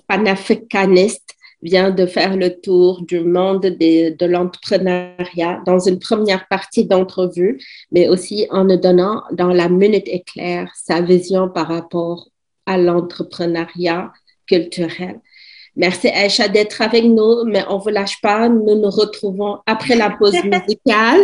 panafricaniste, 0.07 1.35
vient 1.61 1.91
de 1.91 2.05
faire 2.05 2.35
le 2.35 2.59
tour 2.59 3.03
du 3.03 3.21
monde 3.21 3.61
de 3.61 4.25
l'entrepreneuriat 4.25 5.61
dans 5.65 5.79
une 5.79 5.99
première 5.99 6.47
partie 6.47 6.85
d'entrevue, 6.85 7.59
mais 7.91 8.07
aussi 8.07 8.47
en 8.49 8.65
nous 8.65 8.77
donnant 8.77 9.23
dans 9.31 9.53
la 9.53 9.69
minute 9.69 10.07
éclair 10.07 10.71
sa 10.75 11.01
vision 11.01 11.49
par 11.49 11.67
rapport 11.67 12.27
à 12.65 12.77
l'entrepreneuriat 12.77 14.11
culturel. 14.47 15.19
Merci 15.75 16.09
Aïcha 16.09 16.49
d'être 16.49 16.81
avec 16.81 17.05
nous, 17.05 17.45
mais 17.45 17.63
on 17.69 17.77
ne 17.77 17.81
vous 17.81 17.89
lâche 17.89 18.19
pas. 18.21 18.49
Nous 18.49 18.75
nous 18.75 18.89
retrouvons 18.89 19.59
après 19.65 19.95
la 19.95 20.09
pause 20.09 20.33
musicale 20.43 21.21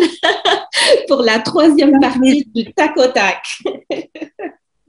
pour 1.07 1.21
la 1.21 1.39
troisième 1.39 1.99
partie 1.99 2.45
du 2.55 2.73
tac 2.73 2.95
au 2.97 3.07
tac. 3.07 3.43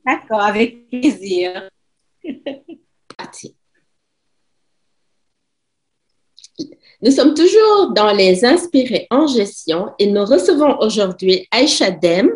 D'accord, 0.07 0.41
avec 0.41 0.89
plaisir. 0.89 1.69
Nous 7.01 7.13
sommes 7.13 7.35
toujours 7.35 7.93
dans 7.93 8.13
les 8.13 8.45
inspirés 8.45 9.07
en 9.11 9.29
gestion 9.29 9.93
et 10.01 10.07
nous 10.07 10.25
recevons 10.25 10.79
aujourd'hui 10.81 11.47
Aïcha 11.53 11.93
Dem 11.93 12.29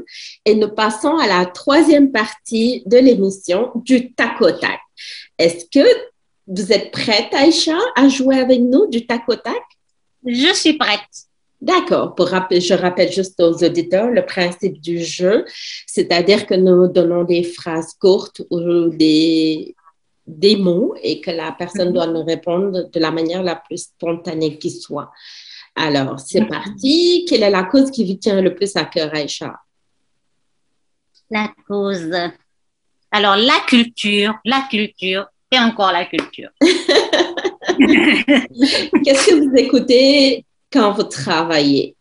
et 0.44 0.54
nous 0.54 0.68
passons 0.68 1.16
à 1.16 1.26
la 1.26 1.46
troisième 1.46 2.12
partie 2.12 2.84
de 2.86 2.98
l'émission 2.98 3.72
du 3.74 4.12
tac 4.14 4.40
au 4.40 4.52
tac. 4.52 4.78
Est-ce 5.36 5.64
que 5.64 5.84
vous 6.46 6.72
êtes 6.72 6.92
prête, 6.92 7.34
Aïcha, 7.34 7.76
à 7.96 8.08
jouer 8.08 8.38
avec 8.38 8.60
nous 8.60 8.86
du 8.86 9.04
tac 9.04 9.22
au 9.28 9.34
tac? 9.34 9.62
Je 10.24 10.54
suis 10.54 10.74
prête. 10.74 11.00
D'accord. 11.60 12.14
Pour 12.14 12.28
je 12.28 12.74
rappelle 12.74 13.12
juste 13.12 13.40
aux 13.40 13.64
auditeurs 13.64 14.10
le 14.10 14.24
principe 14.24 14.80
du 14.80 14.98
jeu, 15.02 15.44
c'est-à-dire 15.86 16.46
que 16.46 16.54
nous 16.54 16.86
donnons 16.86 17.24
des 17.24 17.42
phrases 17.42 17.94
courtes 18.00 18.42
ou 18.50 18.88
des, 18.90 19.74
des 20.26 20.56
mots 20.56 20.94
et 21.02 21.20
que 21.20 21.30
la 21.30 21.52
personne 21.52 21.88
mhm. 21.88 21.94
doit 21.94 22.06
nous 22.06 22.24
répondre 22.24 22.90
de 22.90 23.00
la 23.00 23.10
manière 23.10 23.42
la 23.42 23.56
plus 23.56 23.84
spontanée 23.84 24.58
qui 24.58 24.70
soit. 24.70 25.10
Alors, 25.74 26.20
c'est 26.20 26.42
mhm. 26.42 26.48
parti. 26.48 27.26
Quelle 27.28 27.42
est 27.42 27.50
la 27.50 27.64
cause 27.64 27.90
qui 27.90 28.04
vous 28.04 28.18
tient 28.18 28.40
le 28.40 28.54
plus 28.54 28.76
à 28.76 28.84
cœur, 28.84 29.14
Aïcha? 29.14 29.60
La 31.30 31.52
cause. 31.66 32.14
Alors, 33.10 33.36
la 33.36 33.60
culture, 33.66 34.34
la 34.44 34.66
culture 34.70 35.26
et 35.50 35.58
encore 35.58 35.92
la 35.92 36.06
culture. 36.06 36.50
Qu'est-ce 39.04 39.26
que 39.26 39.34
vous 39.34 39.54
écoutez 39.56 40.46
quand 40.72 40.92
vous 40.92 41.04
travaillez? 41.04 41.96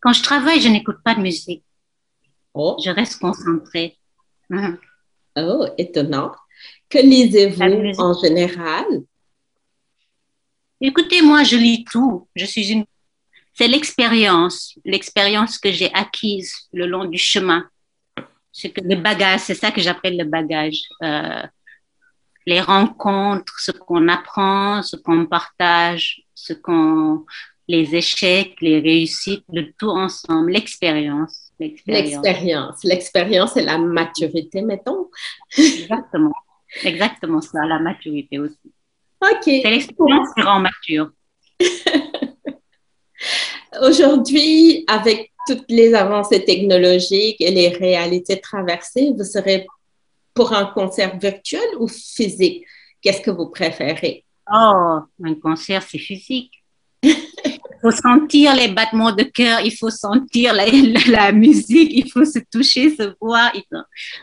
Quand 0.00 0.12
je 0.12 0.22
travaille, 0.22 0.60
je 0.60 0.68
n'écoute 0.68 0.98
pas 1.02 1.14
de 1.14 1.20
musique. 1.20 1.64
Oh. 2.52 2.76
Je 2.84 2.90
reste 2.90 3.18
concentrée. 3.18 3.98
Oh, 5.36 5.66
étonnant. 5.78 6.32
Que 6.88 6.98
lisez-vous 6.98 8.00
en 8.00 8.20
général? 8.20 8.86
Écoutez, 10.80 11.22
moi, 11.22 11.42
je 11.42 11.56
lis 11.56 11.84
tout. 11.84 12.28
Je 12.36 12.44
suis 12.44 12.70
une. 12.70 12.84
C'est 13.52 13.68
l'expérience, 13.68 14.78
l'expérience 14.84 15.58
que 15.58 15.70
j'ai 15.70 15.92
acquise 15.94 16.52
le 16.72 16.86
long 16.86 17.04
du 17.04 17.18
chemin. 17.18 17.68
C'est 18.52 18.70
que 18.70 18.80
le 18.80 18.96
bagage, 18.96 19.40
c'est 19.40 19.54
ça 19.54 19.70
que 19.70 19.80
j'appelle 19.80 20.16
le 20.16 20.24
bagage. 20.24 20.82
Euh, 21.02 21.42
les 22.46 22.60
rencontres, 22.60 23.58
ce 23.60 23.70
qu'on 23.70 24.08
apprend, 24.08 24.82
ce 24.82 24.96
qu'on 24.96 25.26
partage, 25.26 26.22
ce 26.34 26.52
qu'on, 26.52 27.24
les 27.68 27.94
échecs, 27.94 28.56
les 28.60 28.80
réussites, 28.80 29.44
le 29.52 29.72
tout 29.72 29.90
ensemble, 29.90 30.52
l'expérience. 30.52 31.43
L'expérience. 31.58 32.84
L'expérience 32.84 33.56
et 33.56 33.62
la 33.62 33.78
maturité, 33.78 34.62
mettons. 34.62 35.08
Exactement. 35.56 36.34
Exactement 36.82 37.40
ça, 37.40 37.64
la 37.64 37.78
maturité 37.78 38.38
aussi. 38.38 38.72
OK. 39.22 39.44
C'est 39.44 39.70
l'expérience 39.70 40.28
qui 40.34 40.42
rend 40.42 40.60
mature. 40.60 41.10
Aujourd'hui, 43.82 44.84
avec 44.86 45.32
toutes 45.46 45.64
les 45.68 45.94
avancées 45.94 46.44
technologiques 46.44 47.40
et 47.40 47.50
les 47.50 47.68
réalités 47.68 48.40
traversées, 48.40 49.12
vous 49.16 49.24
serez 49.24 49.66
pour 50.34 50.52
un 50.52 50.66
concert 50.66 51.18
virtuel 51.18 51.66
ou 51.78 51.88
physique? 51.88 52.64
Qu'est-ce 53.00 53.20
que 53.20 53.30
vous 53.30 53.48
préférez? 53.48 54.24
Oh, 54.52 55.00
un 55.22 55.34
concert, 55.40 55.82
c'est 55.82 55.98
physique. 55.98 56.63
Faut 57.84 57.90
sentir 57.90 58.54
les 58.54 58.68
battements 58.68 59.12
de 59.12 59.24
cœur, 59.24 59.60
il 59.60 59.76
faut 59.76 59.90
sentir 59.90 60.54
la, 60.54 61.32
musique, 61.32 61.90
il 61.92 62.10
faut 62.10 62.24
se 62.24 62.38
toucher, 62.50 62.96
se 62.96 63.14
voir. 63.20 63.52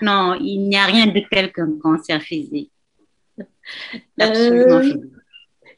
Non, 0.01 0.33
il 0.41 0.67
n'y 0.67 0.75
a 0.75 0.85
rien 0.85 1.05
de 1.05 1.21
tel 1.29 1.53
qu'un 1.53 1.77
concert 1.79 2.21
physique. 2.23 2.71
Euh, 4.19 4.95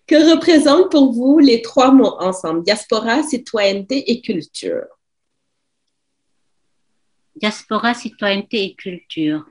que 0.08 0.32
représentent 0.32 0.92
pour 0.92 1.12
vous 1.12 1.40
les 1.40 1.62
trois 1.62 1.92
mots 1.92 2.16
ensemble, 2.20 2.64
diaspora, 2.64 3.22
citoyenneté 3.22 4.10
et 4.12 4.22
culture? 4.22 4.86
Diaspora, 7.36 7.94
citoyenneté 7.94 8.64
et 8.64 8.76
culture. 8.76 9.46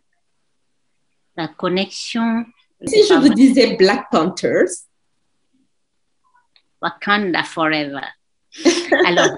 La 1.36 1.48
connexion. 1.48 2.46
Si 2.86 3.06
je 3.06 3.14
vous 3.14 3.28
disais 3.28 3.76
Black 3.76 4.06
Panthers. 4.10 4.86
Wakanda 6.80 7.44
Forever. 7.44 8.08
Alors, 9.06 9.28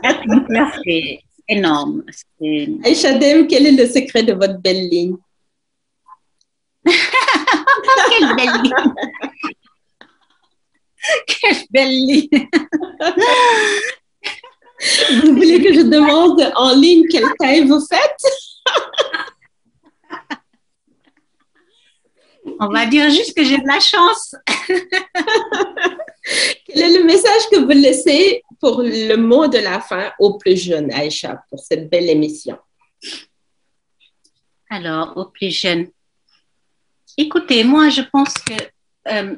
c'est 0.85 1.21
énorme. 1.49 2.05
Aïcha 2.85 3.15
Dem, 3.15 3.47
quel 3.47 3.67
est 3.67 3.73
le 3.73 3.87
secret 3.89 4.23
de 4.23 4.33
votre 4.33 4.59
belle 4.59 4.89
ligne? 4.89 5.17
Quelle 8.11 8.37
belle 8.37 8.63
ligne! 8.63 8.75
Quelle 11.27 11.65
belle 11.71 11.89
ligne! 11.89 12.49
vous 15.23 15.35
voulez 15.35 15.63
que 15.63 15.73
je 15.73 15.83
demande 15.83 16.53
en 16.57 16.75
ligne 16.75 17.07
quelle 17.11 17.25
taille 17.39 17.67
vous 17.67 17.81
faites? 17.87 18.25
On 22.61 22.69
va 22.69 22.87
dire 22.87 23.09
juste 23.11 23.35
que 23.37 23.43
j'ai 23.45 23.59
de 23.59 23.67
la 23.67 23.81
chance. 23.81 24.35
Quel 26.67 26.83
est 26.83 26.99
le 26.99 27.05
message 27.05 27.49
que 27.51 27.59
vous 27.61 27.69
laissez 27.69 28.43
pour 28.65 28.81
le 28.81 29.17
mot 29.17 29.47
de 29.47 29.59
la 29.59 29.79
fin 29.79 30.11
aux 30.19 30.39
plus 30.39 30.57
jeunes, 30.57 30.91
Aïcha, 30.91 31.45
pour 31.51 31.59
cette 31.59 31.91
belle 31.91 32.09
émission? 32.09 32.57
Alors, 34.71 35.15
aux 35.19 35.27
plus 35.27 35.51
jeunes. 35.51 35.89
Écoutez, 37.19 37.63
moi, 37.63 37.91
je 37.91 38.01
pense 38.11 38.33
que 38.33 38.55
euh, 39.09 39.37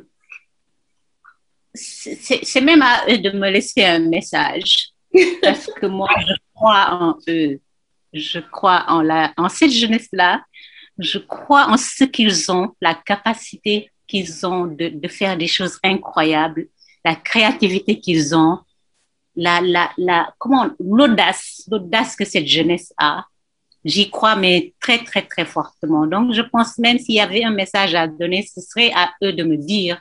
c'est 1.74 2.60
même 2.60 2.82
à 2.82 3.04
eux 3.10 3.18
de 3.18 3.30
me 3.30 3.50
laisser 3.50 3.82
un 3.82 3.98
message. 3.98 4.90
Parce 5.42 5.66
que 5.66 5.86
moi, 5.86 6.10
je 6.20 6.34
crois 6.54 6.92
en 6.92 7.18
eux. 7.28 7.58
Je 8.12 8.38
crois 8.38 8.84
en, 8.86 9.02
la, 9.02 9.34
en 9.36 9.48
cette 9.48 9.72
jeunesse-là 9.72 10.40
je 10.98 11.18
crois 11.18 11.66
en 11.66 11.76
ce 11.76 12.04
qu'ils 12.04 12.50
ont, 12.50 12.74
la 12.80 12.94
capacité 12.94 13.90
qu'ils 14.06 14.46
ont 14.46 14.66
de, 14.66 14.88
de, 14.88 15.08
faire 15.08 15.36
des 15.36 15.46
choses 15.46 15.78
incroyables, 15.84 16.68
la 17.04 17.14
créativité 17.16 18.00
qu'ils 18.00 18.34
ont, 18.34 18.60
la, 19.36 19.60
la, 19.60 19.90
la, 19.98 20.34
comment, 20.38 20.70
l'audace, 20.80 21.66
l'audace 21.70 22.16
que 22.16 22.24
cette 22.24 22.46
jeunesse 22.46 22.92
a. 22.98 23.24
J'y 23.84 24.10
crois, 24.10 24.34
mais 24.34 24.74
très, 24.80 25.04
très, 25.04 25.22
très 25.22 25.44
fortement. 25.44 26.06
Donc, 26.06 26.32
je 26.32 26.42
pense 26.42 26.76
même 26.78 26.98
s'il 26.98 27.14
y 27.14 27.20
avait 27.20 27.44
un 27.44 27.52
message 27.52 27.94
à 27.94 28.08
donner, 28.08 28.42
ce 28.42 28.60
serait 28.60 28.90
à 28.94 29.12
eux 29.22 29.32
de 29.32 29.44
me 29.44 29.56
dire, 29.56 30.00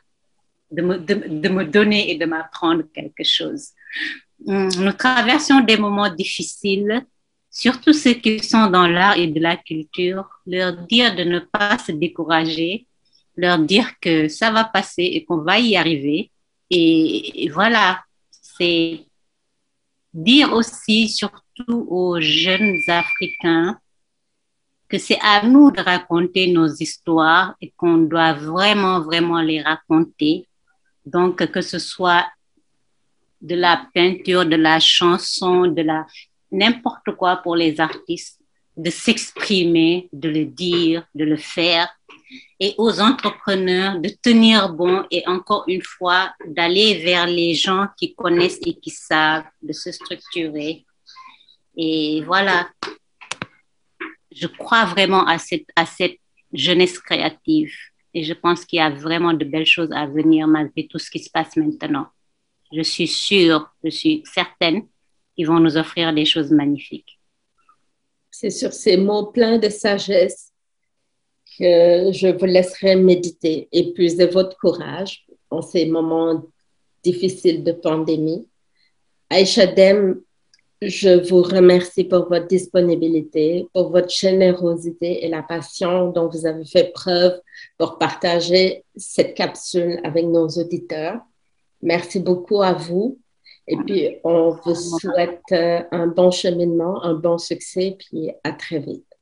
de 0.71 0.81
me, 0.81 0.97
de, 0.97 1.13
de 1.27 1.49
me 1.49 1.65
donner 1.65 2.11
et 2.11 2.17
de 2.17 2.25
m'apprendre 2.25 2.83
quelque 2.93 3.23
chose. 3.23 3.69
Hum, 4.47 4.69
nous 4.79 4.91
traversons 4.91 5.61
des 5.61 5.77
moments 5.77 6.09
difficiles, 6.13 7.05
surtout 7.49 7.93
ceux 7.93 8.13
qui 8.13 8.39
sont 8.39 8.67
dans 8.67 8.87
l'art 8.87 9.17
et 9.17 9.27
de 9.27 9.39
la 9.39 9.55
culture, 9.55 10.27
leur 10.45 10.75
dire 10.87 11.15
de 11.15 11.23
ne 11.23 11.39
pas 11.39 11.77
se 11.77 11.91
décourager, 11.91 12.85
leur 13.37 13.59
dire 13.59 13.89
que 13.99 14.27
ça 14.27 14.51
va 14.51 14.65
passer 14.65 15.03
et 15.03 15.25
qu'on 15.25 15.37
va 15.37 15.59
y 15.59 15.75
arriver. 15.75 16.31
Et, 16.69 17.49
voilà, 17.53 18.03
c'est 18.31 19.05
dire 20.15 20.53
aussi, 20.53 21.09
surtout 21.09 21.87
aux 21.89 22.19
jeunes 22.21 22.79
Africains, 22.87 23.77
que 24.87 24.97
c'est 24.97 25.19
à 25.21 25.45
nous 25.45 25.71
de 25.71 25.81
raconter 25.81 26.51
nos 26.51 26.67
histoires 26.67 27.55
et 27.59 27.73
qu'on 27.75 27.97
doit 27.97 28.33
vraiment, 28.33 29.01
vraiment 29.01 29.41
les 29.41 29.61
raconter. 29.61 30.47
Donc, 31.05 31.45
que 31.51 31.61
ce 31.61 31.79
soit 31.79 32.25
de 33.41 33.55
la 33.55 33.87
peinture, 33.93 34.45
de 34.45 34.55
la 34.55 34.79
chanson, 34.79 35.67
de 35.67 35.81
la 35.81 36.05
n'importe 36.51 37.11
quoi 37.17 37.37
pour 37.37 37.55
les 37.55 37.79
artistes, 37.81 38.39
de 38.77 38.89
s'exprimer, 38.89 40.09
de 40.13 40.29
le 40.29 40.45
dire, 40.45 41.05
de 41.13 41.25
le 41.25 41.37
faire. 41.37 41.89
Et 42.59 42.73
aux 42.77 42.99
entrepreneurs 42.99 43.99
de 43.99 44.09
tenir 44.21 44.73
bon 44.73 45.03
et 45.11 45.27
encore 45.27 45.63
une 45.67 45.81
fois 45.81 46.33
d'aller 46.45 47.03
vers 47.03 47.27
les 47.27 47.53
gens 47.53 47.87
qui 47.97 48.15
connaissent 48.15 48.59
et 48.65 48.73
qui 48.73 48.89
savent, 48.89 49.45
de 49.61 49.73
se 49.73 49.91
structurer. 49.91 50.85
Et 51.75 52.23
voilà, 52.25 52.69
je 54.31 54.47
crois 54.47 54.85
vraiment 54.85 55.25
à 55.27 55.37
cette, 55.37 55.67
à 55.75 55.85
cette 55.85 56.19
jeunesse 56.53 56.99
créative 56.99 57.73
et 58.13 58.23
je 58.23 58.33
pense 58.33 58.63
qu'il 58.63 58.77
y 58.77 58.81
a 58.81 58.89
vraiment 58.89 59.33
de 59.33 59.43
belles 59.43 59.65
choses 59.65 59.91
à 59.91 60.05
venir 60.05 60.47
malgré 60.47 60.87
tout 60.87 60.99
ce 60.99 61.11
qui 61.11 61.19
se 61.19 61.29
passe 61.29 61.57
maintenant. 61.57 62.07
Je 62.71 62.81
suis 62.81 63.07
sûre, 63.07 63.69
je 63.83 63.89
suis 63.89 64.23
certaine 64.25 64.87
qu'ils 65.35 65.47
vont 65.47 65.59
nous 65.59 65.75
offrir 65.77 66.13
des 66.13 66.25
choses 66.25 66.51
magnifiques. 66.51 67.19
C'est 68.31 68.49
sur 68.49 68.73
ces 68.73 68.97
mots 68.97 69.27
pleins 69.27 69.57
de 69.57 69.69
sagesse 69.69 70.53
je 71.59 72.37
vous 72.37 72.45
laisserai 72.45 72.95
méditer 72.95 73.67
et 73.71 73.93
puiser 73.93 74.27
votre 74.27 74.57
courage 74.57 75.25
en 75.49 75.61
ces 75.61 75.85
moments 75.85 76.43
difficiles 77.03 77.63
de 77.63 77.71
pandémie. 77.71 78.47
Aïcha 79.29 79.67
Dem, 79.67 80.21
je 80.81 81.27
vous 81.29 81.41
remercie 81.41 82.03
pour 82.03 82.27
votre 82.27 82.47
disponibilité, 82.47 83.67
pour 83.73 83.91
votre 83.91 84.09
générosité 84.09 85.25
et 85.25 85.29
la 85.29 85.41
passion 85.41 86.11
dont 86.11 86.27
vous 86.27 86.45
avez 86.45 86.65
fait 86.65 86.91
preuve 86.93 87.39
pour 87.77 87.97
partager 87.97 88.83
cette 88.95 89.35
capsule 89.35 89.99
avec 90.03 90.25
nos 90.25 90.47
auditeurs. 90.47 91.19
Merci 91.81 92.19
beaucoup 92.19 92.61
à 92.61 92.73
vous. 92.73 93.17
Et 93.67 93.77
puis, 93.77 94.17
on 94.23 94.51
vous 94.51 94.75
souhaite 94.75 95.41
euh, 95.51 95.81
un 95.91 96.07
bon 96.07 96.29
cheminement, 96.29 97.03
un 97.03 97.15
bon 97.15 97.39
succès, 97.39 97.97
puis 97.97 98.29
à 98.43 98.51
très 98.51 98.77
vite. 98.77 99.14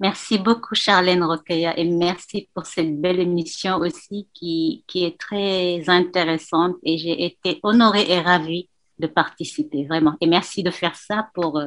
Merci 0.00 0.38
beaucoup, 0.38 0.74
Charlène 0.74 1.22
Roqueya, 1.22 1.78
et 1.78 1.84
merci 1.84 2.48
pour 2.54 2.64
cette 2.64 2.98
belle 2.98 3.20
émission 3.20 3.76
aussi 3.76 4.26
qui, 4.32 4.82
qui 4.86 5.04
est 5.04 5.18
très 5.18 5.82
intéressante. 5.88 6.76
Et 6.82 6.96
j'ai 6.96 7.22
été 7.26 7.60
honorée 7.62 8.06
et 8.08 8.18
ravie 8.18 8.66
de 8.98 9.06
participer, 9.06 9.84
vraiment. 9.84 10.14
Et 10.22 10.26
merci 10.26 10.62
de 10.62 10.70
faire 10.70 10.96
ça 10.96 11.28
pour, 11.34 11.60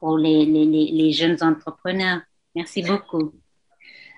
pour 0.00 0.18
les, 0.18 0.44
les, 0.44 0.66
les 0.66 1.12
jeunes 1.12 1.38
entrepreneurs. 1.42 2.22
Merci 2.56 2.82
beaucoup. 2.82 3.32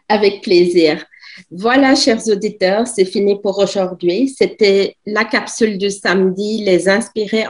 Avec 0.09 0.43
plaisir. 0.43 1.05
Voilà, 1.51 1.95
chers 1.95 2.27
auditeurs, 2.29 2.87
c'est 2.87 3.05
fini 3.05 3.39
pour 3.39 3.59
aujourd'hui. 3.59 4.29
C'était 4.29 4.97
la 5.05 5.25
capsule 5.25 5.77
du 5.77 5.91
samedi, 5.91 6.65
les 6.65 6.89
inspirer. 6.89 7.45